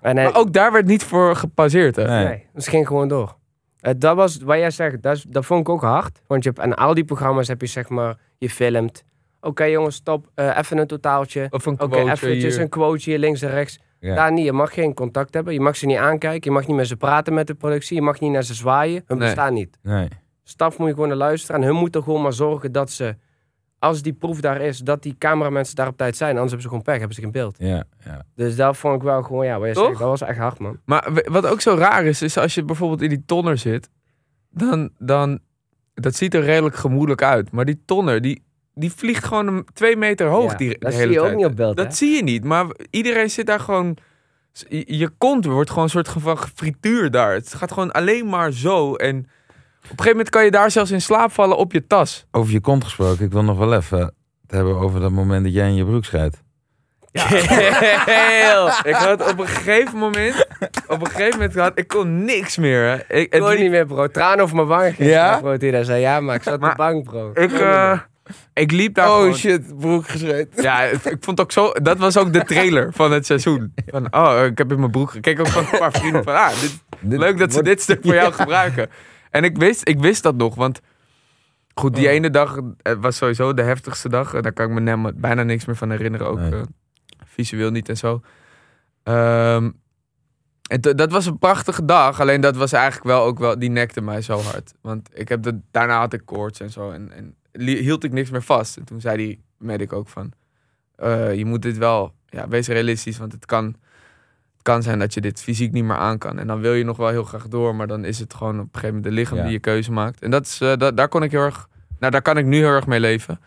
[0.00, 2.06] En hij, Maar ook daar werd niet voor gepauzeerd, hè?
[2.06, 2.24] Nee.
[2.24, 3.36] Nee, het ging gewoon door.
[3.80, 6.20] Eh, dat was wat jij zegt, dat, is- dat vond ik ook hard.
[6.26, 9.04] Want je hebt aan al die programma's heb je zeg maar, je filmt.
[9.40, 11.46] Oké jongens, stop, eh, even een totaaltje.
[11.50, 12.62] Of een Oké, quoteje eventjes hier.
[12.62, 13.78] een quoteje hier links en rechts.
[14.04, 14.14] Ja.
[14.14, 15.52] Daar niet, je mag geen contact hebben.
[15.52, 16.50] Je mag ze niet aankijken.
[16.50, 17.94] Je mag niet met ze praten met de productie.
[17.96, 19.02] Je mag niet naar ze zwaaien.
[19.06, 19.26] Hun Nee.
[19.26, 19.78] bestaan niet.
[19.82, 20.08] Nee.
[20.42, 21.60] Staf moet je gewoon naar luisteren.
[21.60, 23.16] En hun moeten gewoon maar zorgen dat ze,
[23.78, 26.30] als die proef daar is, dat die cameramensen daar op tijd zijn.
[26.30, 27.56] Anders hebben ze gewoon pech, hebben ze geen beeld.
[27.58, 28.22] Ja, ja.
[28.34, 29.86] Dus dat vond ik wel gewoon, ja, wat je Toch?
[29.86, 30.78] zegt, dat was echt hard, man.
[30.84, 33.90] Maar wat ook zo raar is, is als je bijvoorbeeld in die tonner zit,
[34.50, 35.38] dan, dan
[35.94, 37.50] dat ziet er redelijk gemoedelijk uit.
[37.52, 38.42] Maar die tonner, die,
[38.74, 41.34] die vliegt gewoon een twee meter hoog Ja, die, dat de zie hele je ook
[41.34, 41.92] niet op beeld, Dat hè?
[41.92, 43.96] zie je niet, maar iedereen zit daar gewoon...
[44.68, 47.32] Je, je kont wordt gewoon een soort van frituur daar.
[47.32, 48.94] Het gaat gewoon alleen maar zo.
[48.94, 49.24] En op
[49.82, 52.26] een gegeven moment kan je daar zelfs in slaap vallen op je tas.
[52.30, 53.98] Over je kont gesproken, ik wil nog wel even
[54.42, 56.42] het hebben over dat moment dat jij in je broek scheidt.
[57.12, 58.68] Heel.
[58.84, 60.46] Ik had op een gegeven moment,
[60.88, 62.82] op een gegeven moment had ik kon niks meer.
[63.08, 63.14] Hè.
[63.16, 64.08] Ik, kon niet meer, bro.
[64.08, 64.94] Tranen over mijn wangen.
[64.94, 65.38] gingen, Ja?
[65.40, 67.30] Bro, die daar zei, ja, maar ik zat op de Maar- bank, bro.
[67.34, 67.98] ik, eh,
[68.52, 70.48] ik liep daar Oh gewoon- shit, broek geschreid.
[70.62, 71.72] Ja, het- ik vond ook zo.
[71.72, 73.74] Dat was ook de trailer van het seizoen.
[73.86, 76.50] Van, oh, ik heb in mijn broek gekeken ook van een paar vrienden van, ah,
[76.60, 78.90] dit, leuk dat ze dit stuk voor jou gebruiken.
[79.30, 80.80] En ik wist, ik wist dat nog, want
[81.74, 82.12] goed, die Oh.
[82.12, 84.34] ene dag eh, was sowieso de heftigste dag.
[84.34, 86.52] En daar kan ik me nem- bijna niks meer van herinneren, ook Nee.
[86.52, 86.60] eh,
[87.24, 88.20] visueel niet en zo.
[89.02, 89.70] Ehm,
[90.68, 93.70] en t- dat was een prachtige dag, alleen dat was eigenlijk wel ook wel, die
[93.70, 94.72] nekte mij zo hard.
[94.82, 98.30] Want ik heb de, daarna had ik koorts en zo en, en hield ik niks
[98.30, 98.76] meer vast.
[98.76, 100.32] En toen zei die medic ook van,
[100.96, 103.64] eh, je moet dit wel, ja, wees realistisch, want het kan,
[104.52, 106.38] het kan zijn dat je dit fysiek niet meer aan kan.
[106.38, 108.64] En dan wil je nog wel heel graag door, maar dan is het gewoon op
[108.64, 109.42] een gegeven moment de lichaam Ja.
[109.42, 110.22] die je keuze maakt.
[110.22, 112.68] En dat is, dat, daar kon ik heel erg, nou daar kan ik nu heel
[112.68, 113.40] erg mee leven.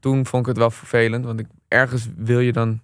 [0.00, 2.80] Toen vond ik het wel vervelend, want ik, ergens wil je dan,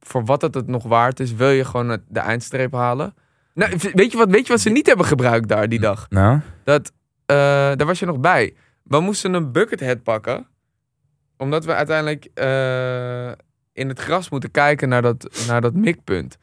[0.00, 3.14] voor wat het het nog waard is, wil je gewoon de eindstreep halen.
[3.54, 6.06] Nou, weet je wat, weet je wat ze niet hebben gebruikt daar die dag?
[6.10, 6.92] Nou, dat,
[7.26, 8.54] eh, daar was je nog bij.
[8.82, 10.46] We moesten een buckethead pakken.
[11.36, 13.30] Omdat we uiteindelijk eh,
[13.72, 16.38] in het gras moeten kijken naar dat, naar dat mikpunt.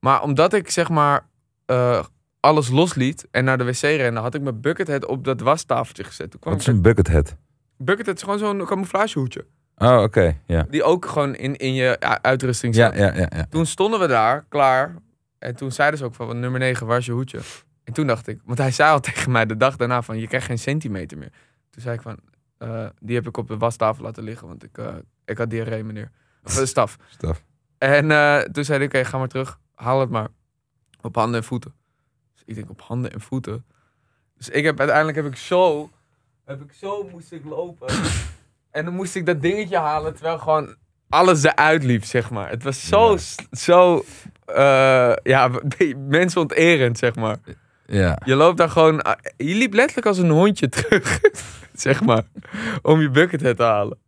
[0.00, 1.26] Maar omdat ik zeg maar
[1.66, 2.04] eh,
[2.40, 6.30] alles losliet en naar de wc rende, had ik mijn buckethead op dat wastafeltje gezet.
[6.30, 7.36] Toen kwam wat is een buckethead?
[7.76, 9.46] buckethead is gewoon zo'n camouflagehoedje.
[9.76, 10.36] Oh, oké.
[10.46, 10.66] Ja.
[10.70, 12.98] Die ook gewoon in, in je ja, uitrusting Ja, zat.
[12.98, 13.46] ja, ja, ja.
[13.50, 14.94] Toen stonden we daar, klaar.
[15.38, 17.38] En toen zeiden ze ook van, nummer 9, waar is je hoedje?
[17.84, 20.26] En toen dacht ik, want hij zei al tegen mij de dag daarna van, je
[20.26, 21.32] krijgt geen centimeter meer.
[21.72, 22.18] Toen zei ik van,
[22.58, 25.84] eh, die heb ik op de wastafel laten liggen, want ik, eh, ik had diarree,
[25.84, 26.10] meneer.
[26.44, 26.96] Of de staf.
[27.18, 27.44] Staf.
[27.78, 29.58] En eh, toen zei hij, oké, ga maar terug.
[29.74, 30.28] Haal het maar.
[31.00, 31.74] Op handen en voeten.
[32.34, 33.64] Dus ik denk, op handen en voeten.
[34.36, 35.90] Dus ik heb, uiteindelijk heb ik zo,
[36.44, 37.88] heb ik zo moest ik lopen.
[38.70, 40.76] en dan moest ik dat dingetje halen, terwijl gewoon
[41.08, 42.50] alles eruit liep, zeg maar.
[42.50, 43.18] Het was zo, Ja.
[43.50, 44.04] zo,
[44.44, 45.50] eh, ja,
[45.96, 47.36] mensonterend, zeg maar.
[47.86, 48.18] Ja.
[48.24, 51.20] Je loopt daar gewoon, ah, je liep letterlijk als een hondje terug,
[51.74, 52.22] zeg maar,
[52.82, 53.98] om je buckethead te halen.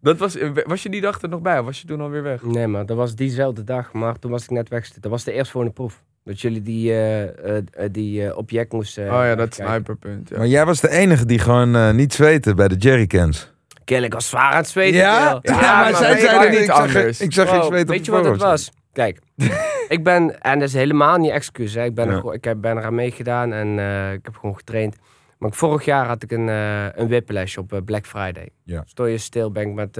[0.00, 2.42] Dat was, was je die dag er nog bij of was je toen alweer weg?
[2.42, 4.88] Nee, maar dat was diezelfde dag, maar toen was ik net weg.
[4.88, 6.02] Dat was de eerstvolgende proef.
[6.24, 9.04] Dat jullie die, eh, eh, eh, die eh, object moesten...
[9.04, 10.28] oh ja, dat sniperpunt.
[10.28, 10.38] Ja.
[10.38, 13.52] Maar jij was de enige die gewoon eh, niet zweten bij de jerrycans.
[13.84, 15.00] Kill, ik was zwaar aan het zweten.
[15.00, 15.40] Ja?
[15.42, 17.20] maar zij zeiden niet ik zag, anders.
[17.20, 18.70] Ik zag geen Bro, zweet op Weet je wat het was?
[18.92, 19.18] Kijk,
[19.96, 21.74] ik ben, en dat is helemaal niet excuus.
[21.74, 21.84] Hè.
[21.84, 24.96] Ik, ben er ik heb, ben eraan meegedaan en eh, ik heb gewoon getraind.
[25.38, 28.48] Maar vorig jaar had ik een, eh een whiplash op eh, Black Friday.
[28.64, 28.82] Ja.
[28.86, 29.92] Stond je stil, ben ik met,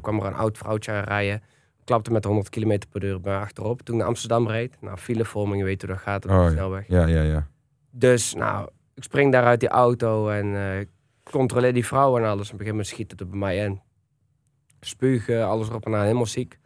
[0.00, 1.42] kwam er een oud vrouwtje aan rijden.
[1.84, 3.82] Klapte met 100 km per uur bij achterop.
[3.82, 4.76] Toen naar Amsterdam reed.
[4.80, 6.84] Nou, filevorming, je weet hoe dat gaat op Oh, de snelweg.
[6.88, 7.46] Ja, ja, ja.
[7.90, 10.88] Dus, nou, ik spring daar uit die auto en
[11.30, 12.48] controleer die vrouw en alles.
[12.48, 13.80] En op een gegeven moment schiet het er bij mij in.
[14.80, 16.58] Spugen, alles erop en aan, helemaal ziek.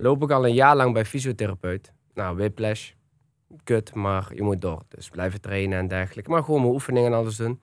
[0.00, 1.92] Loop ik al een jaar lang bij fysiotherapeut.
[2.14, 2.90] Nou, whiplash.
[3.64, 4.82] Kut, maar je moet door.
[4.88, 6.30] Dus blijven trainen en dergelijke.
[6.30, 7.60] Maar gewoon mijn oefeningen en alles doen.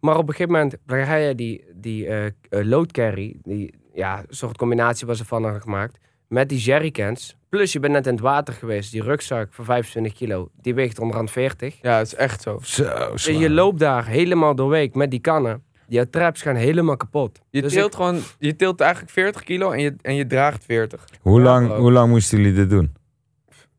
[0.00, 4.24] Maar op een gegeven moment ga je die, die eh eh, load carry, die ja,
[4.28, 5.98] soort combinatie was er van hadden gemaakt,
[6.28, 7.36] met die jerrycans.
[7.48, 8.92] Plus je bent net in het water geweest.
[8.92, 11.78] Die rugzak van 25 kilo, die weegt onderhand 40.
[11.82, 12.58] Ja, het is echt zo.
[12.62, 15.62] Zo, Dus je loopt daar helemaal doorweek met die kannen.
[15.92, 17.40] Die traps gaan helemaal kapot.
[17.50, 20.64] Je Dus tilt ik- gewoon, je tilt eigenlijk 40 kilo en je, en je draagt
[20.64, 21.04] 40.
[21.20, 22.94] Hoe, Ja, lang, hoe lang moesten jullie dit doen?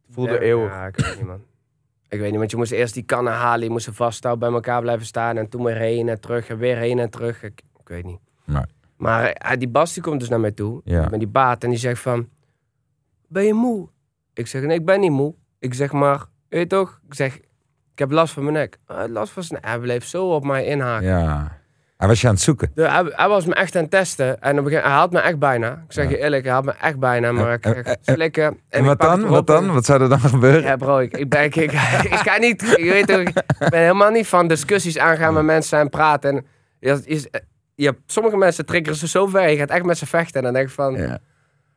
[0.09, 0.71] Voelde ja, eeuwig.
[0.71, 1.41] Ja, ik weet niet, man.
[2.09, 3.63] Ik weet niet, want je moest eerst die kannen halen.
[3.65, 5.37] Je moest ze vasthouden, bij elkaar blijven staan.
[5.37, 7.43] En toen weer heen en terug en weer heen en terug.
[7.43, 8.19] Ik, ik weet niet.
[8.45, 8.63] Nee.
[8.97, 10.81] Maar eh, die Bas die komt dus naar mij toe.
[10.83, 11.07] Ja.
[11.09, 11.63] Met die baat.
[11.63, 12.29] En die zegt van...
[13.27, 13.89] Ben je moe?
[14.33, 15.35] Ik zeg, nee, ik ben niet moe.
[15.59, 16.99] Ik zeg maar, weet je toch?
[17.07, 17.35] Ik zeg,
[17.91, 18.77] ik heb last van mijn nek.
[18.85, 19.69] "Ah, last van zijn nek.
[19.69, 21.07] Hij bleef zo op mij inhaken.
[21.07, 21.61] Ja.
[22.03, 22.71] Hij was je aan het zoeken.
[22.75, 24.41] De- hij, hij was me echt aan het testen.
[24.41, 25.71] En op een moment, hij had me echt bijna.
[25.71, 26.09] Ik zeg Ja.
[26.09, 27.31] je eerlijk, hij had me echt bijna.
[27.31, 28.57] Maar ik En- slikken.
[28.69, 29.27] Wat dan?
[29.27, 29.73] Wat dan?
[29.73, 30.61] Wat zou er dan gebeuren?
[30.61, 31.71] Ja, bro, ik, ik, ben, ik, ik,
[32.03, 32.61] ik ga niet.
[32.77, 33.33] Je weet toch, ik
[33.69, 36.29] ben helemaal niet van discussies aangaan met mensen en praten.
[36.35, 36.45] En
[36.79, 37.29] je, je,
[37.75, 39.49] je sommige mensen triggeren ze zo ver.
[39.49, 40.35] Je gaat echt met ze vechten.
[40.37, 40.93] En dan denk ik van.
[40.97, 41.19] Ja.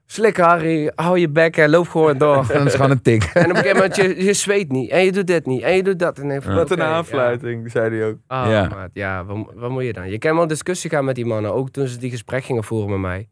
[0.07, 2.47] Slik Harry, hou je bek en loop gewoon door.
[2.47, 3.23] Dat is gewoon een tik.
[3.25, 4.91] en op een gegeven moment, je, je zweet niet.
[4.91, 5.63] En je doet dit niet.
[5.63, 6.19] En je doet dat.
[6.19, 8.17] En van, Wat een aanfluiting, zei hij ook.
[8.29, 8.69] Ja, oh, Ja.
[8.69, 10.11] maat, ja wat, wat moet je dan?
[10.11, 11.55] Je kan wel discussie gaan met die mannen.
[11.55, 13.29] Ook toen ze die gesprek gingen voeren met mij.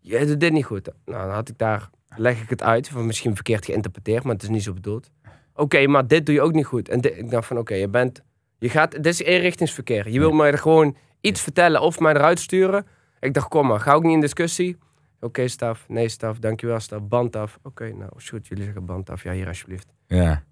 [0.00, 0.88] Je doet dit niet goed.
[1.04, 2.88] Nou, dan had ik daar, leg ik het uit.
[2.88, 5.10] Van misschien verkeerd geïnterpreteerd, maar het is niet zo bedoeld.
[5.54, 6.88] Oké, maar dit doe je ook niet goed.
[6.88, 8.22] En dit- ik dacht van, oké, je bent,
[8.58, 10.08] je gaat, dit is eenrichtingsverkeer.
[10.08, 12.86] Je wil mij er gewoon iets vertellen of mij eruit sturen.
[13.20, 14.76] Ik dacht, kom maar, ga ook niet in discussie.
[15.24, 15.84] Oké, staf.
[15.88, 16.38] Nee, staf.
[16.38, 17.02] Dankjewel, staf.
[17.02, 17.58] Band af.
[17.62, 18.46] Oké, nou, is goed.
[18.46, 19.22] Jullie zeggen band af.
[19.22, 19.86] Ja, hier alsjeblieft.
[20.06, 20.42] Ja.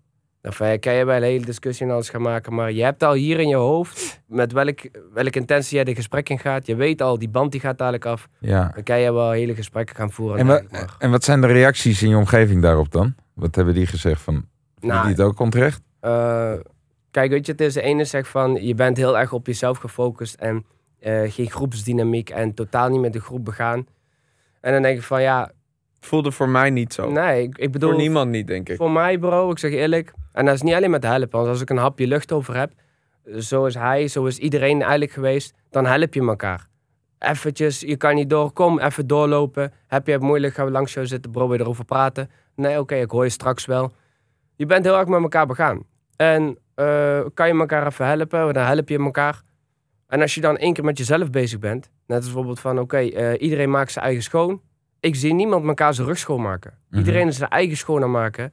[0.40, 2.54] Dan ja, kan je wel een hele discussie en alles gaan maken.
[2.54, 4.80] Maar je hebt al hier in je hoofd met welk,
[5.12, 6.66] welke intentie jij de gesprek in gaat.
[6.66, 8.28] Je weet al, die band die gaat dadelijk af.
[8.38, 8.70] Ja.
[8.74, 10.38] Dan kan je wel hele gesprekken gaan voeren.
[10.38, 10.62] En, wa-
[10.98, 13.14] en wat zijn de reacties in je omgeving daarop dan?
[13.34, 14.44] Wat hebben die gezegd van,
[14.80, 15.82] Nou, je het ook onterecht?
[16.00, 16.52] Eh,
[17.10, 19.78] kijk, weet je, het is de ene zegt van je bent heel erg op jezelf
[19.78, 20.64] gefocust en
[20.98, 23.86] eh, geen groepsdynamiek en totaal niet met de groep begaan.
[24.60, 25.50] En dan denk ik van ja,
[26.00, 27.10] Voelde voor mij niet zo.
[27.10, 28.76] nee, ik, ik bedoel, voor niemand niet, denk ik.
[28.76, 31.60] voor mij bro, ik zeg eerlijk, en dat is niet alleen met helpen, want als
[31.60, 32.72] ik een hapje lucht over heb,
[33.38, 36.68] zo is hij, zo is iedereen eigenlijk geweest, dan help je elkaar.
[37.18, 39.72] Eventjes, je kan niet door, kom, even doorlopen.
[39.86, 42.30] Heb je het moeilijk, gaan we langs jou zitten, bro, je erover praten?
[42.54, 43.92] Nee, oké, ik hoor je straks wel.
[44.56, 45.82] Je bent heel erg met elkaar begaan.
[46.16, 49.42] En eh, kan je elkaar even helpen, dan help je elkaar.
[50.10, 52.96] En als je dan één keer met jezelf bezig bent, net als bijvoorbeeld van, oké,
[52.96, 54.60] eh, iedereen maakt zijn eigen schoon.
[55.00, 56.78] Ik zie niemand elkaar zijn rug schoonmaken.
[56.88, 56.98] Mhm.
[56.98, 58.52] Iedereen is zijn eigen schoon aan maken.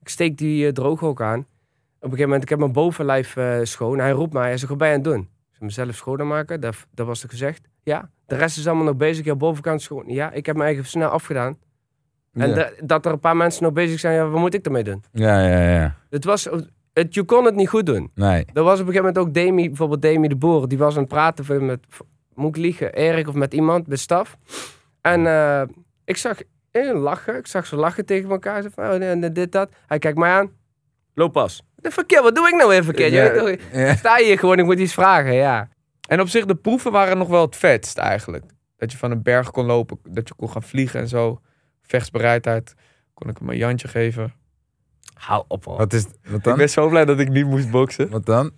[0.00, 1.38] Ik steek die eh, droog ook aan.
[1.38, 1.46] Op
[1.98, 3.98] een gegeven moment, ik heb mijn bovenlijf eh, schoon.
[3.98, 5.28] Hij roept mij, hij zegt, wat ben je aan het doen?
[5.54, 7.68] Ik mezelf schoon maken, dat, dat was er gezegd.
[7.82, 10.04] Ja, de rest is allemaal nog bezig, jouw bovenkant schoon.
[10.06, 11.58] Ja, ik heb mijn eigen snel afgedaan.
[12.32, 12.70] En ja.
[12.84, 15.04] dat er een paar mensen nog bezig zijn, ja, wat moet ik ermee doen?
[15.12, 15.96] ja, ja, ja.
[16.10, 16.48] Het was,
[17.02, 18.10] het, je kon het niet goed doen.
[18.14, 18.44] Nee.
[18.52, 21.00] Er was op een gegeven moment ook Demi, bijvoorbeeld Demi de Boer, die was aan
[21.00, 21.86] het praten met,
[22.34, 24.36] moet ik liegen, Erik of met iemand, met staf.
[25.00, 25.62] En eh,
[26.04, 26.38] ik zag
[26.70, 28.62] eh, lachen, ik zag ze lachen tegen elkaar.
[28.62, 29.70] Ze van, oh, dit, dat.
[29.86, 30.50] Hij kijkt mij aan,
[31.14, 31.62] loop pas.
[31.74, 33.12] De verkeer, wat doe ik nou weer verkeerd?
[33.12, 33.80] Je Ja.
[33.80, 33.94] Ja.
[33.94, 35.68] Sta je hier gewoon, ik moet iets vragen, ja.
[36.08, 38.44] En op zich, de proeven waren nog wel het vetst eigenlijk.
[38.76, 41.40] Dat je van een berg kon lopen, dat je kon gaan vliegen en zo.
[41.82, 42.74] Vechtsbereidheid.
[43.14, 44.34] Kon ik hem een Jantje geven.
[45.16, 45.76] Hou op hoor.
[45.76, 46.56] Wat is wat Ik dan?
[46.56, 48.10] ben zo blij dat ik niet moest boksen.
[48.10, 48.50] Wat dan?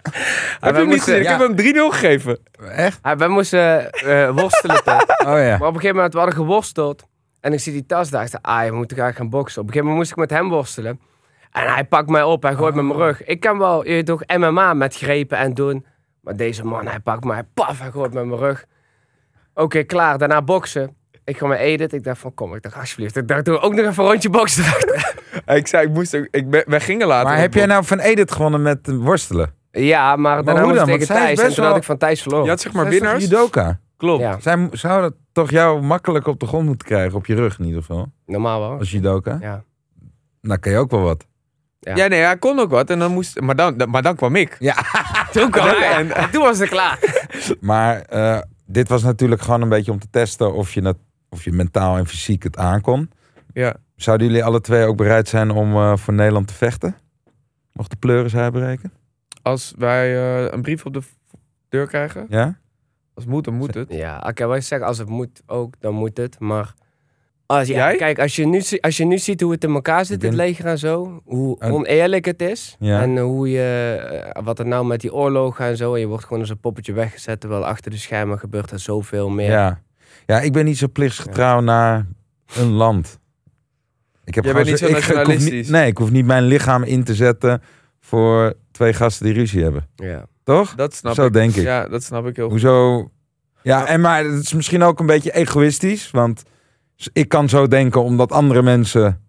[0.61, 1.21] Heb je hem niet gezien?
[1.21, 1.62] Ik heb hem 3-0
[1.94, 2.38] gegeven.
[2.71, 2.99] Echt?
[3.03, 4.77] Ja, wij moesten eh, worstelen?
[5.18, 5.59] Oh ja.
[5.59, 7.07] Maar op een gegeven moment, we hadden geworsteld.
[7.40, 8.25] En ik zie die tas daar.
[8.25, 9.61] Ik dacht, ah, we moeten graag gaan boksen.
[9.61, 11.01] Op een gegeven moment moest ik met hem worstelen.
[11.53, 13.25] En hij pakt mij op, hij gooit met mijn rug.
[13.25, 15.87] Ik kan wel, je weet toch, MMA met grepen en doen.
[16.21, 18.64] Maar deze man, hij pakt mij, paf, hij gooit met mijn rug.
[19.55, 20.18] Oké, klaar.
[20.18, 20.97] Daarna boksen.
[21.25, 21.92] Ik ga mijn Edith.
[21.92, 23.16] Ik dacht van, kom, ik dacht, alsjeblieft.
[23.16, 24.64] Ik dacht, doe ook nog even een rondje boksen.
[25.56, 27.28] Ik zei, ik moest ook, ik ben, wij gingen later.
[27.28, 29.54] Maar heb jij nou van Edith gewonnen met worstelen?
[29.70, 30.88] ja, maar daarna hoe moest dan?
[30.94, 31.38] ik tegen Want zij is Thijs.
[31.38, 32.44] En best toen had wel- ik van Thijs verloren.
[32.44, 33.30] Je had zeg maar Zij is toch winnaars.
[33.30, 33.80] judoka.
[33.96, 34.20] Klopt.
[34.22, 37.58] Ja, Zij mo- zou toch jou makkelijk op de grond moeten krijgen, op je rug
[37.58, 38.78] in ieder geval, normaal wel.
[38.78, 39.38] als judoka?
[39.40, 39.62] Ja.
[40.40, 41.26] Nou kan je ook wel wat.
[41.80, 41.96] Ja.
[41.96, 42.06] Ja.
[42.06, 42.90] nee, hij kon ook wat.
[42.90, 44.56] En dan moest, maar, dan, maar dan kwam ik.
[45.32, 45.94] Toen kwam Ja, hij.
[45.94, 46.98] en- En toen was het klaar.
[47.61, 50.96] Maar eh, dit was natuurlijk gewoon een beetje om te testen of je, dat,
[51.28, 53.11] of je mentaal en fysiek het aankon.
[53.52, 53.74] Ja.
[53.98, 56.96] Zouden jullie alle twee ook bereid zijn om eh, voor Nederland te vechten?
[57.72, 58.92] Mocht de pleuris uitbreken?
[59.42, 61.02] Als wij eh, een brief op de
[61.68, 62.26] deur krijgen.
[62.28, 62.44] Ja?
[63.14, 63.92] Als het moet, dan moet het.
[63.92, 66.38] Ja, oké, wat ik zeg, als het moet ook, dan moet het.
[66.38, 66.74] Maar
[67.46, 67.96] als, ja, Jij?
[67.96, 70.66] kijk, als je, nu, als je nu ziet hoe het in elkaar zit, het leger
[70.66, 72.76] en zo, hoe oneerlijk het is.
[72.78, 73.02] Ja.
[73.02, 73.94] En hoe je,
[74.34, 76.61] eh, wat er nou met die oorlogen en zo, en je wordt gewoon als een
[76.61, 79.50] poppetje weggezet, terwijl achter de schermen gebeurt er zoveel meer.
[79.50, 79.80] Ja.
[80.26, 82.06] Ja, ik ben niet zo plichtsgetrouw naar
[82.56, 83.18] een land.
[84.28, 87.04] Ik heb Jij bent niet zo ik- niet- nee, ik hoef niet mijn lichaam in
[87.04, 87.62] te zetten
[88.00, 89.86] voor twee gasten die ruzie hebben.
[89.96, 90.24] Ja.
[90.44, 90.74] Toch?
[90.74, 91.32] Dat snap Zo ik.
[91.32, 91.62] denk ik.
[91.62, 92.60] Ja, dat snap ik heel goed.
[92.62, 93.10] Hoezo?
[93.62, 96.10] Ja, en maar het is misschien ook een beetje egoïstisch.
[96.10, 96.42] Want
[97.12, 99.20] ik kan zo denken omdat andere mensen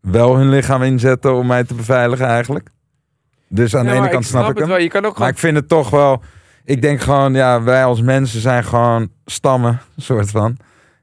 [0.00, 2.68] wel hun lichaam inzetten om mij te beveiligen eigenlijk.
[3.48, 4.68] Dus aan Ja, de ene kant snap, ik het hem.
[4.68, 4.78] wel.
[4.78, 5.30] Je kan ook Maar gewoon...
[5.32, 6.22] ik vind het toch wel...
[6.64, 10.56] Ik denk gewoon, ja, wij als mensen zijn gewoon stammen, soort van.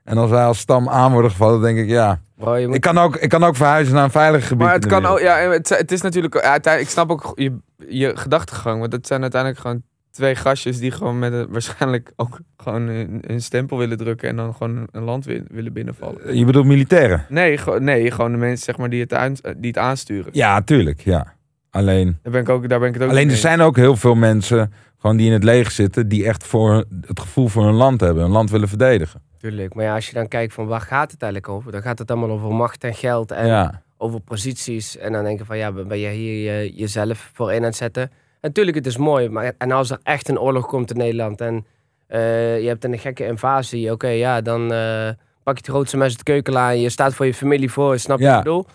[0.04, 2.20] En als wij als stam aan worden gevallen, denk ik, ja...
[2.44, 4.66] Bro, je moet, Ik kan ook, ik kan ook verhuizen naar een veilig gebied.
[4.66, 5.20] Maar het kan ook...
[5.20, 6.36] Ja, het, het is natuurlijk...
[6.36, 8.80] Uiteindelijk, ik snap ook je, je gedachtegang.
[8.80, 13.20] Want het zijn uiteindelijk gewoon twee gastjes die gewoon met een, waarschijnlijk ook gewoon een,
[13.28, 14.30] een stempel willen drukken.
[14.30, 16.38] En dan gewoon een land wi- willen binnenvallen.
[16.38, 17.26] Je bedoelt militairen?
[17.30, 20.30] Nee, gewoon- nee, gewoon de mensen zeg maar, die, het aan, die het aansturen.
[20.32, 21.34] Ja, tuurlijk, ja.
[21.70, 22.18] Alleen...
[22.24, 24.16] Daar ben ik ook, daar ben ik het ook Alleen er zijn ook heel veel
[24.16, 28.02] mensen gewoon die in het leger zitten, die echt voor het gevoel voor hun land
[28.02, 29.22] hebben, hun land willen verdedigen.
[29.44, 32.00] Tuurlijk, maar ja, als je dan kijkt van waar gaat het eigenlijk over, dan gaat
[32.00, 33.82] het allemaal over macht en geld en ja.
[33.98, 34.98] over posities.
[34.98, 37.76] En dan denk je van ja, ben je hier je- jezelf voor in aan het
[37.76, 38.04] zetten?
[38.04, 38.10] En
[38.42, 39.30] natuurlijk, het is mooi.
[39.30, 41.66] Maar, en als er echt een oorlog komt in Nederland en
[42.08, 45.10] eh, je hebt een gekke invasie, oké, ja, dan eh,
[45.44, 46.80] pak je het grootste mes uit de keuken aan.
[46.80, 48.30] Je staat voor je familie voor, snap je Ja.
[48.30, 48.66] wat ik bedoel?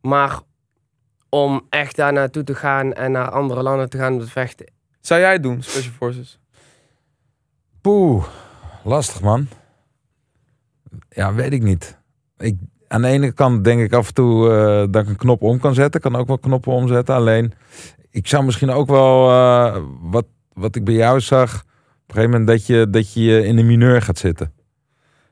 [0.00, 0.38] Maar
[1.28, 4.66] om echt daar naartoe te gaan en naar andere landen te gaan om te vechten.
[5.00, 6.38] Zou jij het doen, Special Forces?
[7.80, 8.24] Poeh,
[8.84, 9.48] lastig man.
[11.08, 11.98] Ja, weet ik niet.
[12.38, 12.56] Ik,
[12.88, 15.58] aan de ene kant denk ik af en toe eh, dat ik een knop om
[15.58, 16.00] kan zetten.
[16.02, 17.14] Ik kan ook wel knoppen omzetten.
[17.14, 17.52] Alleen,
[18.10, 21.60] ik zou misschien ook wel, eh, wat, wat ik bij jou zag, op
[22.06, 24.52] een gegeven moment dat je, dat je in de mineur gaat zitten.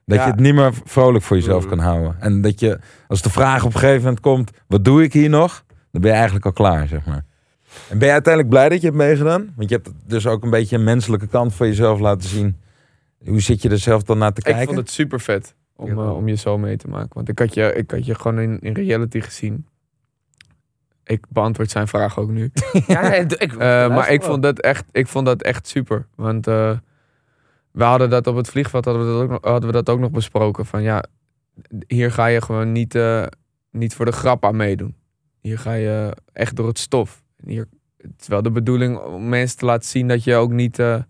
[0.06, 0.24] Dat Ja.
[0.24, 1.68] je het niet meer vrolijk voor jezelf Mm.
[1.68, 2.16] kan houden.
[2.20, 5.28] En dat je, als de vraag op een gegeven moment komt, wat doe ik hier
[5.28, 5.64] nog?
[5.90, 7.24] Dan ben je eigenlijk al klaar, zeg maar.
[7.88, 9.52] En ben je uiteindelijk blij dat je hebt meegedaan?
[9.56, 12.56] Want je hebt dus ook een beetje een menselijke kant van jezelf laten zien.
[13.26, 14.64] Hoe zit je er zelf dan naar te Ik kijken?
[14.66, 17.10] vond het super vet om, Ik eh, om je zo mee te maken.
[17.12, 19.66] Want ik had je, ik had je gewoon in, in reality gezien.
[21.04, 22.50] Ik beantwoord zijn vraag ook nu.
[22.86, 23.58] Ja, nee, ik, Eh,
[23.88, 26.06] maar ik vond, dat echt, ik vond dat echt super.
[26.14, 26.78] Want eh,
[27.70, 29.98] we hadden dat op het vliegveld hadden we dat ook, nog- hadden we dat ook
[30.00, 30.66] nog besproken.
[30.66, 31.04] Van ja,
[31.86, 33.26] hier ga je gewoon niet, eh,
[33.70, 34.94] niet voor de grap aan meedoen.
[35.40, 37.22] Hier ga je echt door het stof.
[37.46, 40.78] Hier, het is wel de bedoeling om mensen te laten zien dat je ook niet,
[40.78, 41.02] eh,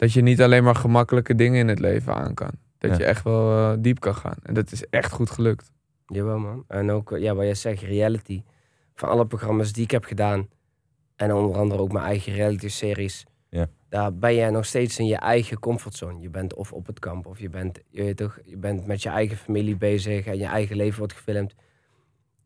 [0.00, 2.50] dat je niet alleen maar gemakkelijke dingen in het leven aan kan.
[2.78, 2.96] Dat Ja.
[2.96, 4.36] je echt wel eh, diep kan gaan.
[4.42, 5.72] En dat is echt goed gelukt.
[6.06, 6.64] Jawel man.
[6.68, 8.42] En ook, eh, ja, wat jij zegt, reality.
[8.94, 10.48] Van alle programma's die ik heb gedaan.
[11.16, 13.24] En onder andere ook mijn eigen reality series.
[13.48, 13.68] Ja.
[13.88, 16.20] Daar ben jij nog steeds in je eigen comfortzone.
[16.20, 19.02] Je bent of op het kamp of je bent, je weet toch, je bent met
[19.02, 21.54] je eigen familie bezig en je eigen leven wordt gefilmd.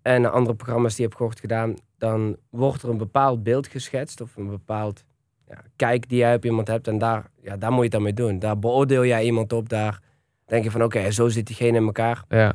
[0.03, 4.21] En andere programma's die je hebt gehoord gedaan, dan wordt er een bepaald beeld geschetst
[4.21, 5.05] of een bepaald
[5.48, 6.88] ja, kijk die jij op iemand hebt.
[6.88, 8.38] En daar, ja, daar moet je het dan mee doen.
[8.38, 9.68] Daar beoordeel jij iemand op.
[9.68, 10.02] Daar
[10.46, 12.24] denk je van oké, zo zit diegene in elkaar.
[12.28, 12.54] Ja,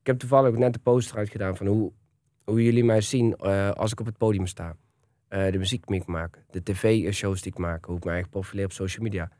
[0.00, 1.92] Ik heb toevallig ook net de poster uitgedaan van hoe,
[2.44, 4.76] hoe jullie mij zien eh, als ik op het podium sta.
[5.28, 8.40] Eh, de muziek die ik maak, de tv-shows die ik maak, hoe ik me eigenlijk
[8.40, 9.30] profileer op social media.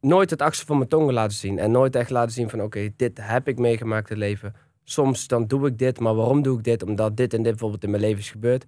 [0.00, 2.88] Nooit het achter van mijn tongen laten zien en nooit echt laten zien van oké,
[2.96, 4.54] dit heb ik meegemaakt in het leven.
[4.84, 6.82] Soms dan doe ik dit, maar waarom doe ik dit?
[6.82, 8.66] Omdat dit en dit bijvoorbeeld in mijn leven is gebeurd.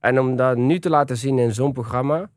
[0.00, 2.30] En om dat nu te laten zien in zo'n programma,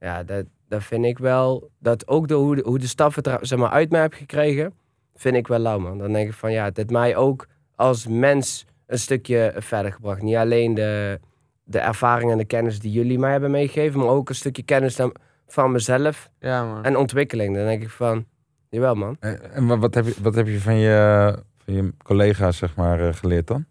[0.00, 3.26] ja, dat, dat vind ik wel, dat ook de, hoe, de, hoe de staf het
[3.26, 4.74] er zeg maar, uit me heb gekregen,
[5.14, 5.98] vind ik wel lauw, man.
[5.98, 10.22] Dan denk ik van ja, het heeft mij ook als mens een stukje verder gebracht.
[10.22, 11.20] Niet alleen de,
[11.64, 14.96] de ervaring en de kennis die jullie mij hebben meegegeven, maar ook een stukje kennis
[14.96, 15.14] dan-
[15.46, 16.84] van mezelf ja man.
[16.84, 17.54] en ontwikkeling.
[17.56, 18.26] Dan denk ik van,
[18.68, 19.16] jawel man.
[19.20, 22.76] En en wat, wat, heb je, wat heb je van je, van je collega's zeg
[22.76, 23.64] maar, eh, geleerd dan?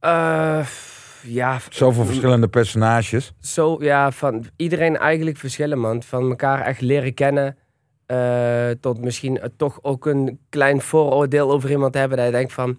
[0.00, 0.66] Eh,
[1.26, 3.32] ja, Zoveel verschillende personages.
[3.40, 6.02] zo, ja, van iedereen eigenlijk verschillen, man.
[6.02, 7.56] Van elkaar echt leren kennen.
[8.06, 12.16] eh, tot misschien eh, toch ook een klein vooroordeel over iemand hebben.
[12.16, 12.78] Dat je denkt van,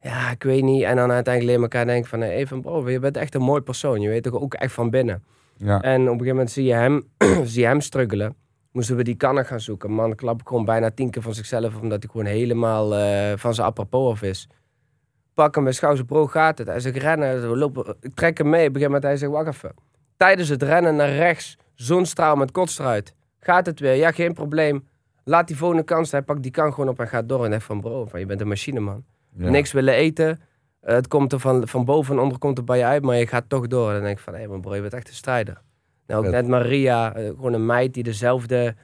[0.00, 0.82] ja, ik weet niet.
[0.82, 3.60] En dan uiteindelijk leren elkaar denken van, hey, van bro, je bent echt een mooi
[3.60, 4.00] persoon.
[4.00, 5.22] Je weet toch ook echt van binnen.
[5.56, 5.80] Ja.
[5.80, 7.02] En op een gegeven moment zie je hem,
[7.44, 8.34] zie je hem struggelen.
[8.72, 9.90] Moesten we die kannen gaan zoeken.
[9.92, 13.66] Man klap gewoon bijna tien keer van zichzelf, omdat hij gewoon helemaal eh, van zijn
[13.66, 14.48] apropos af is.
[15.34, 16.66] Pak hem bij schouder, bro, gaat het?
[16.66, 18.68] Hij zegt rennen, we lopen, ik trek hem mee.
[18.68, 19.74] Op een gegeven moment hij zegt, wacht even.
[20.16, 23.14] Tijdens het rennen naar rechts, zonstraal met kots eruit.
[23.38, 23.94] Gaat het weer?
[23.94, 24.88] Ja, geen probleem.
[25.24, 26.10] Laat die volgende kans.
[26.10, 27.44] Hij pakt die kan gewoon op en gaat door.
[27.44, 29.04] En echt van, bro, van, je bent een machine, man.
[29.36, 29.50] Ja.
[29.50, 30.40] Niks willen eten.
[30.80, 33.26] Het komt er van, van boven en onder komt er bij je uit, maar je
[33.26, 33.92] gaat toch door.
[33.92, 35.62] Dan denk ik van, hé, hey, man, bro, je bent echt een strijder.
[36.06, 36.34] Nou, ook Vet.
[36.34, 38.74] net Maria, eh, gewoon een meid die dezelfde,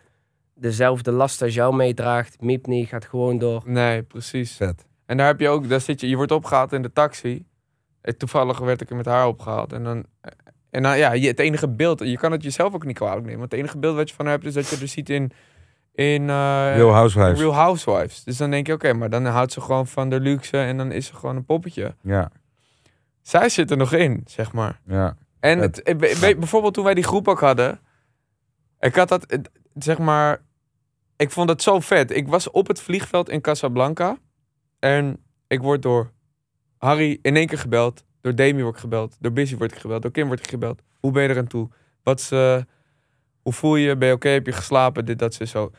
[0.54, 2.40] dezelfde last als jou meedraagt.
[2.40, 3.62] Miep niet, gaat gewoon door.
[3.64, 4.56] Nee, precies.
[4.56, 4.86] Vet.
[5.08, 7.46] En daar heb je ook, daar zit je, je wordt opgehaald in de taxi.
[8.00, 9.72] En toevallig werd ik er met haar opgehaald.
[9.72, 10.04] En dan,
[10.70, 13.38] en dan ja, het enige beeld, je kan het jezelf ook niet kwalijk nemen.
[13.38, 15.30] Want het enige beeld wat je van haar hebt, is dat je er ziet in,
[15.94, 17.38] in eh, Real Housewives.
[17.40, 18.24] Real Housewives.
[18.24, 20.92] Dus dan denk je, oké, maar dan houdt ze gewoon van de luxe en dan
[20.92, 21.94] is ze gewoon een poppetje.
[22.02, 22.30] Ja,
[23.22, 24.80] Zij zit er nog in, zeg maar.
[24.86, 25.16] ja.
[25.40, 27.80] En Het- eh, be- be- bijvoorbeeld toen wij die groep ook hadden.
[28.80, 29.38] Ik had dat, eh,
[29.74, 30.40] zeg maar.
[31.16, 32.10] Ik vond het zo vet.
[32.16, 34.16] Ik was op het vliegveld in Casablanca.
[34.78, 36.12] En ik word door
[36.78, 38.04] Harry in één keer gebeld.
[38.20, 39.16] Door Demi word ik gebeld.
[39.20, 40.02] Door Busy word ik gebeld.
[40.02, 40.82] Door Kim word ik gebeld.
[41.00, 41.68] Hoe ben je er aan toe?
[42.02, 42.62] Wat is, eh,
[43.42, 43.96] hoe voel je?
[43.96, 44.28] Ben je oké?
[44.28, 45.04] Heb je geslapen?
[45.04, 45.70] Dit, dat, zo, zo.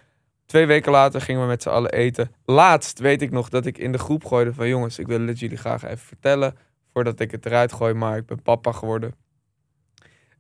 [0.46, 2.32] Twee weken later gingen we met z'n allen eten.
[2.46, 4.68] Laatst weet ik nog dat ik in de groep gooide van...
[4.68, 6.58] Jongens, ik wil het jullie graag even vertellen.
[6.94, 7.94] Voordat ik het eruit gooi.
[7.94, 9.16] Maar ik ben papa geworden.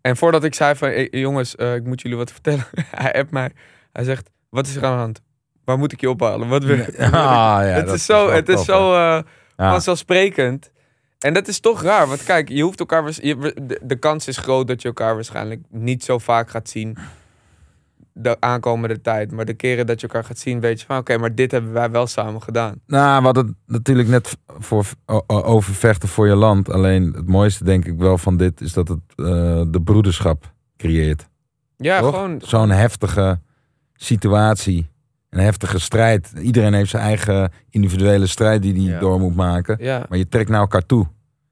[0.02, 0.90] En voordat ik zei van...
[0.90, 2.66] "Hey, jongens, eh, ik moet jullie wat vertellen.
[3.04, 3.52] hij appt mij.
[3.92, 5.22] Hij zegt, wat is er aan de hand?
[5.70, 6.48] Waar moet ik je ophalen?
[6.48, 6.94] Wat wil je?
[6.98, 9.20] Ah, ja, het dat is zo, het is zo eh,
[9.56, 10.72] vanzelfsprekend.
[11.20, 12.08] En dat is toch raar.
[12.08, 13.04] Want kijk, je hoeft elkaar...
[13.22, 16.98] je- de, de kans is groot dat je elkaar waarschijnlijk niet zo vaak gaat zien...
[18.14, 19.32] de aankomende tijd.
[19.32, 20.98] Maar de keren dat je elkaar gaat zien, weet je van...
[20.98, 22.82] Oké, maar dit hebben wij wel samen gedaan.
[22.88, 24.86] Nou, we hadden het natuurlijk net voor,
[25.28, 26.70] over vechten voor je land.
[26.70, 29.26] Alleen het mooiste denk ik wel van dit is dat het eh,
[29.68, 31.28] de broederschap creëert.
[31.78, 32.10] Ja, Toch?
[32.14, 32.42] gewoon...
[32.46, 33.40] Zo'n heftige
[33.96, 34.90] situatie.
[35.30, 36.32] Een heftige strijd.
[36.42, 39.00] Iedereen heeft zijn eigen individuele strijd die hij Ja.
[39.00, 39.78] door moet maken.
[39.80, 41.08] Ja, Maar je trekt naar elkaar toe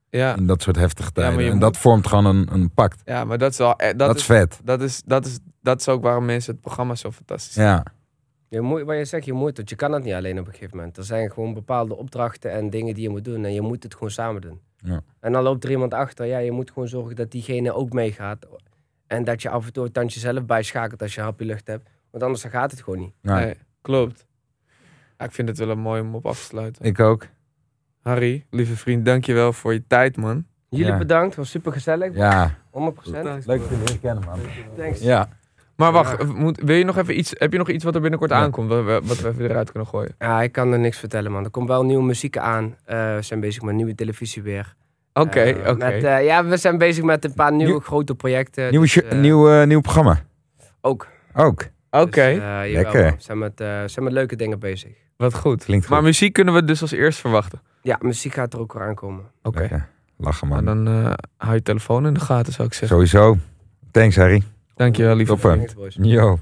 [0.09, 1.45] ja, in dat soort heftige maar tijden.
[1.45, 3.01] en moet- dat vormt gewoon een, een pact.
[3.05, 3.75] ja, maar dat is wel...
[3.75, 4.59] eh, Dat, Dat, is, is vet.
[4.63, 7.85] dat, is, dat, is, dat is ook waarom mensen het programma zo fantastisch Ja.
[8.49, 9.69] Je moet, wat je zegt, je moet het.
[9.69, 10.97] Je kan het niet alleen op een gegeven moment.
[10.97, 13.45] Er zijn gewoon bepaalde opdrachten en dingen die je moet doen.
[13.45, 14.59] En je moet het gewoon samen doen.
[14.77, 15.01] Ja.
[15.19, 16.25] En dan loopt er iemand achter.
[16.25, 18.45] Ja, je moet gewoon zorgen dat diegene ook meegaat.
[19.07, 21.67] En dat je af en toe het tandje zelf bijschakelt als je een hapje lucht
[21.67, 21.89] hebt.
[22.11, 23.13] Want anders dan gaat het gewoon niet.
[23.21, 23.53] Nee,
[23.87, 24.25] klopt.
[25.17, 26.85] Ja, ik vind het wel een mooi om op af te sluiten.
[26.85, 27.25] Ik ook.
[28.01, 30.45] Harry, lieve vriend, dankjewel voor je tijd, man.
[30.69, 30.97] Jullie Ja.
[30.97, 32.15] bedankt, was super gezellig.
[32.15, 33.45] Ja, 100%.
[33.45, 34.39] leuk dat je leren kennen, man.
[34.77, 34.99] Thanks.
[34.99, 35.29] Ja.
[35.75, 38.31] Maar wacht, moet, wil je nog even iets, heb je nog iets wat er binnenkort
[38.31, 38.37] Ja.
[38.37, 40.15] aankomt, wat we, wat we even eruit kunnen gooien?
[40.19, 41.43] Ja, ik kan er niks vertellen, man.
[41.43, 42.75] Er komt wel nieuwe muziek aan.
[42.85, 44.75] Eh, we zijn bezig met nieuwe televisie weer.
[45.13, 45.73] Oké, Eh, oké.
[45.91, 48.71] met, eh, ja, we zijn bezig met een paar nieuwe Nieuw- grote projecten.
[48.71, 50.19] Nieuw, dus, show- eh, nieuw, eh, nieuw programma.
[50.81, 51.07] Ook.
[51.33, 51.65] Ook.
[52.01, 53.03] Oké, Dus, eh, Lekker.
[53.03, 53.11] man.
[53.11, 54.91] We zijn met, eh, zijn met leuke dingen bezig.
[55.17, 55.63] wat goed.
[55.63, 55.93] Klinkt goed.
[55.93, 57.61] Maar muziek kunnen we dus als eerst verwachten.
[57.81, 59.23] Ja, muziek gaat er ook weer aankomen.
[59.43, 59.59] Oké.
[59.59, 59.87] Lekker.
[60.17, 60.83] Lachen, Maar man.
[60.85, 62.97] dan eh, hou je telefoon in de gaten, zou ik zeggen.
[62.97, 63.37] Sowieso.
[63.91, 64.43] Thanks, Harry.
[64.75, 65.69] Dankjewel, lieve Toppen.
[65.69, 65.95] vriend.
[66.07, 66.39] Yo.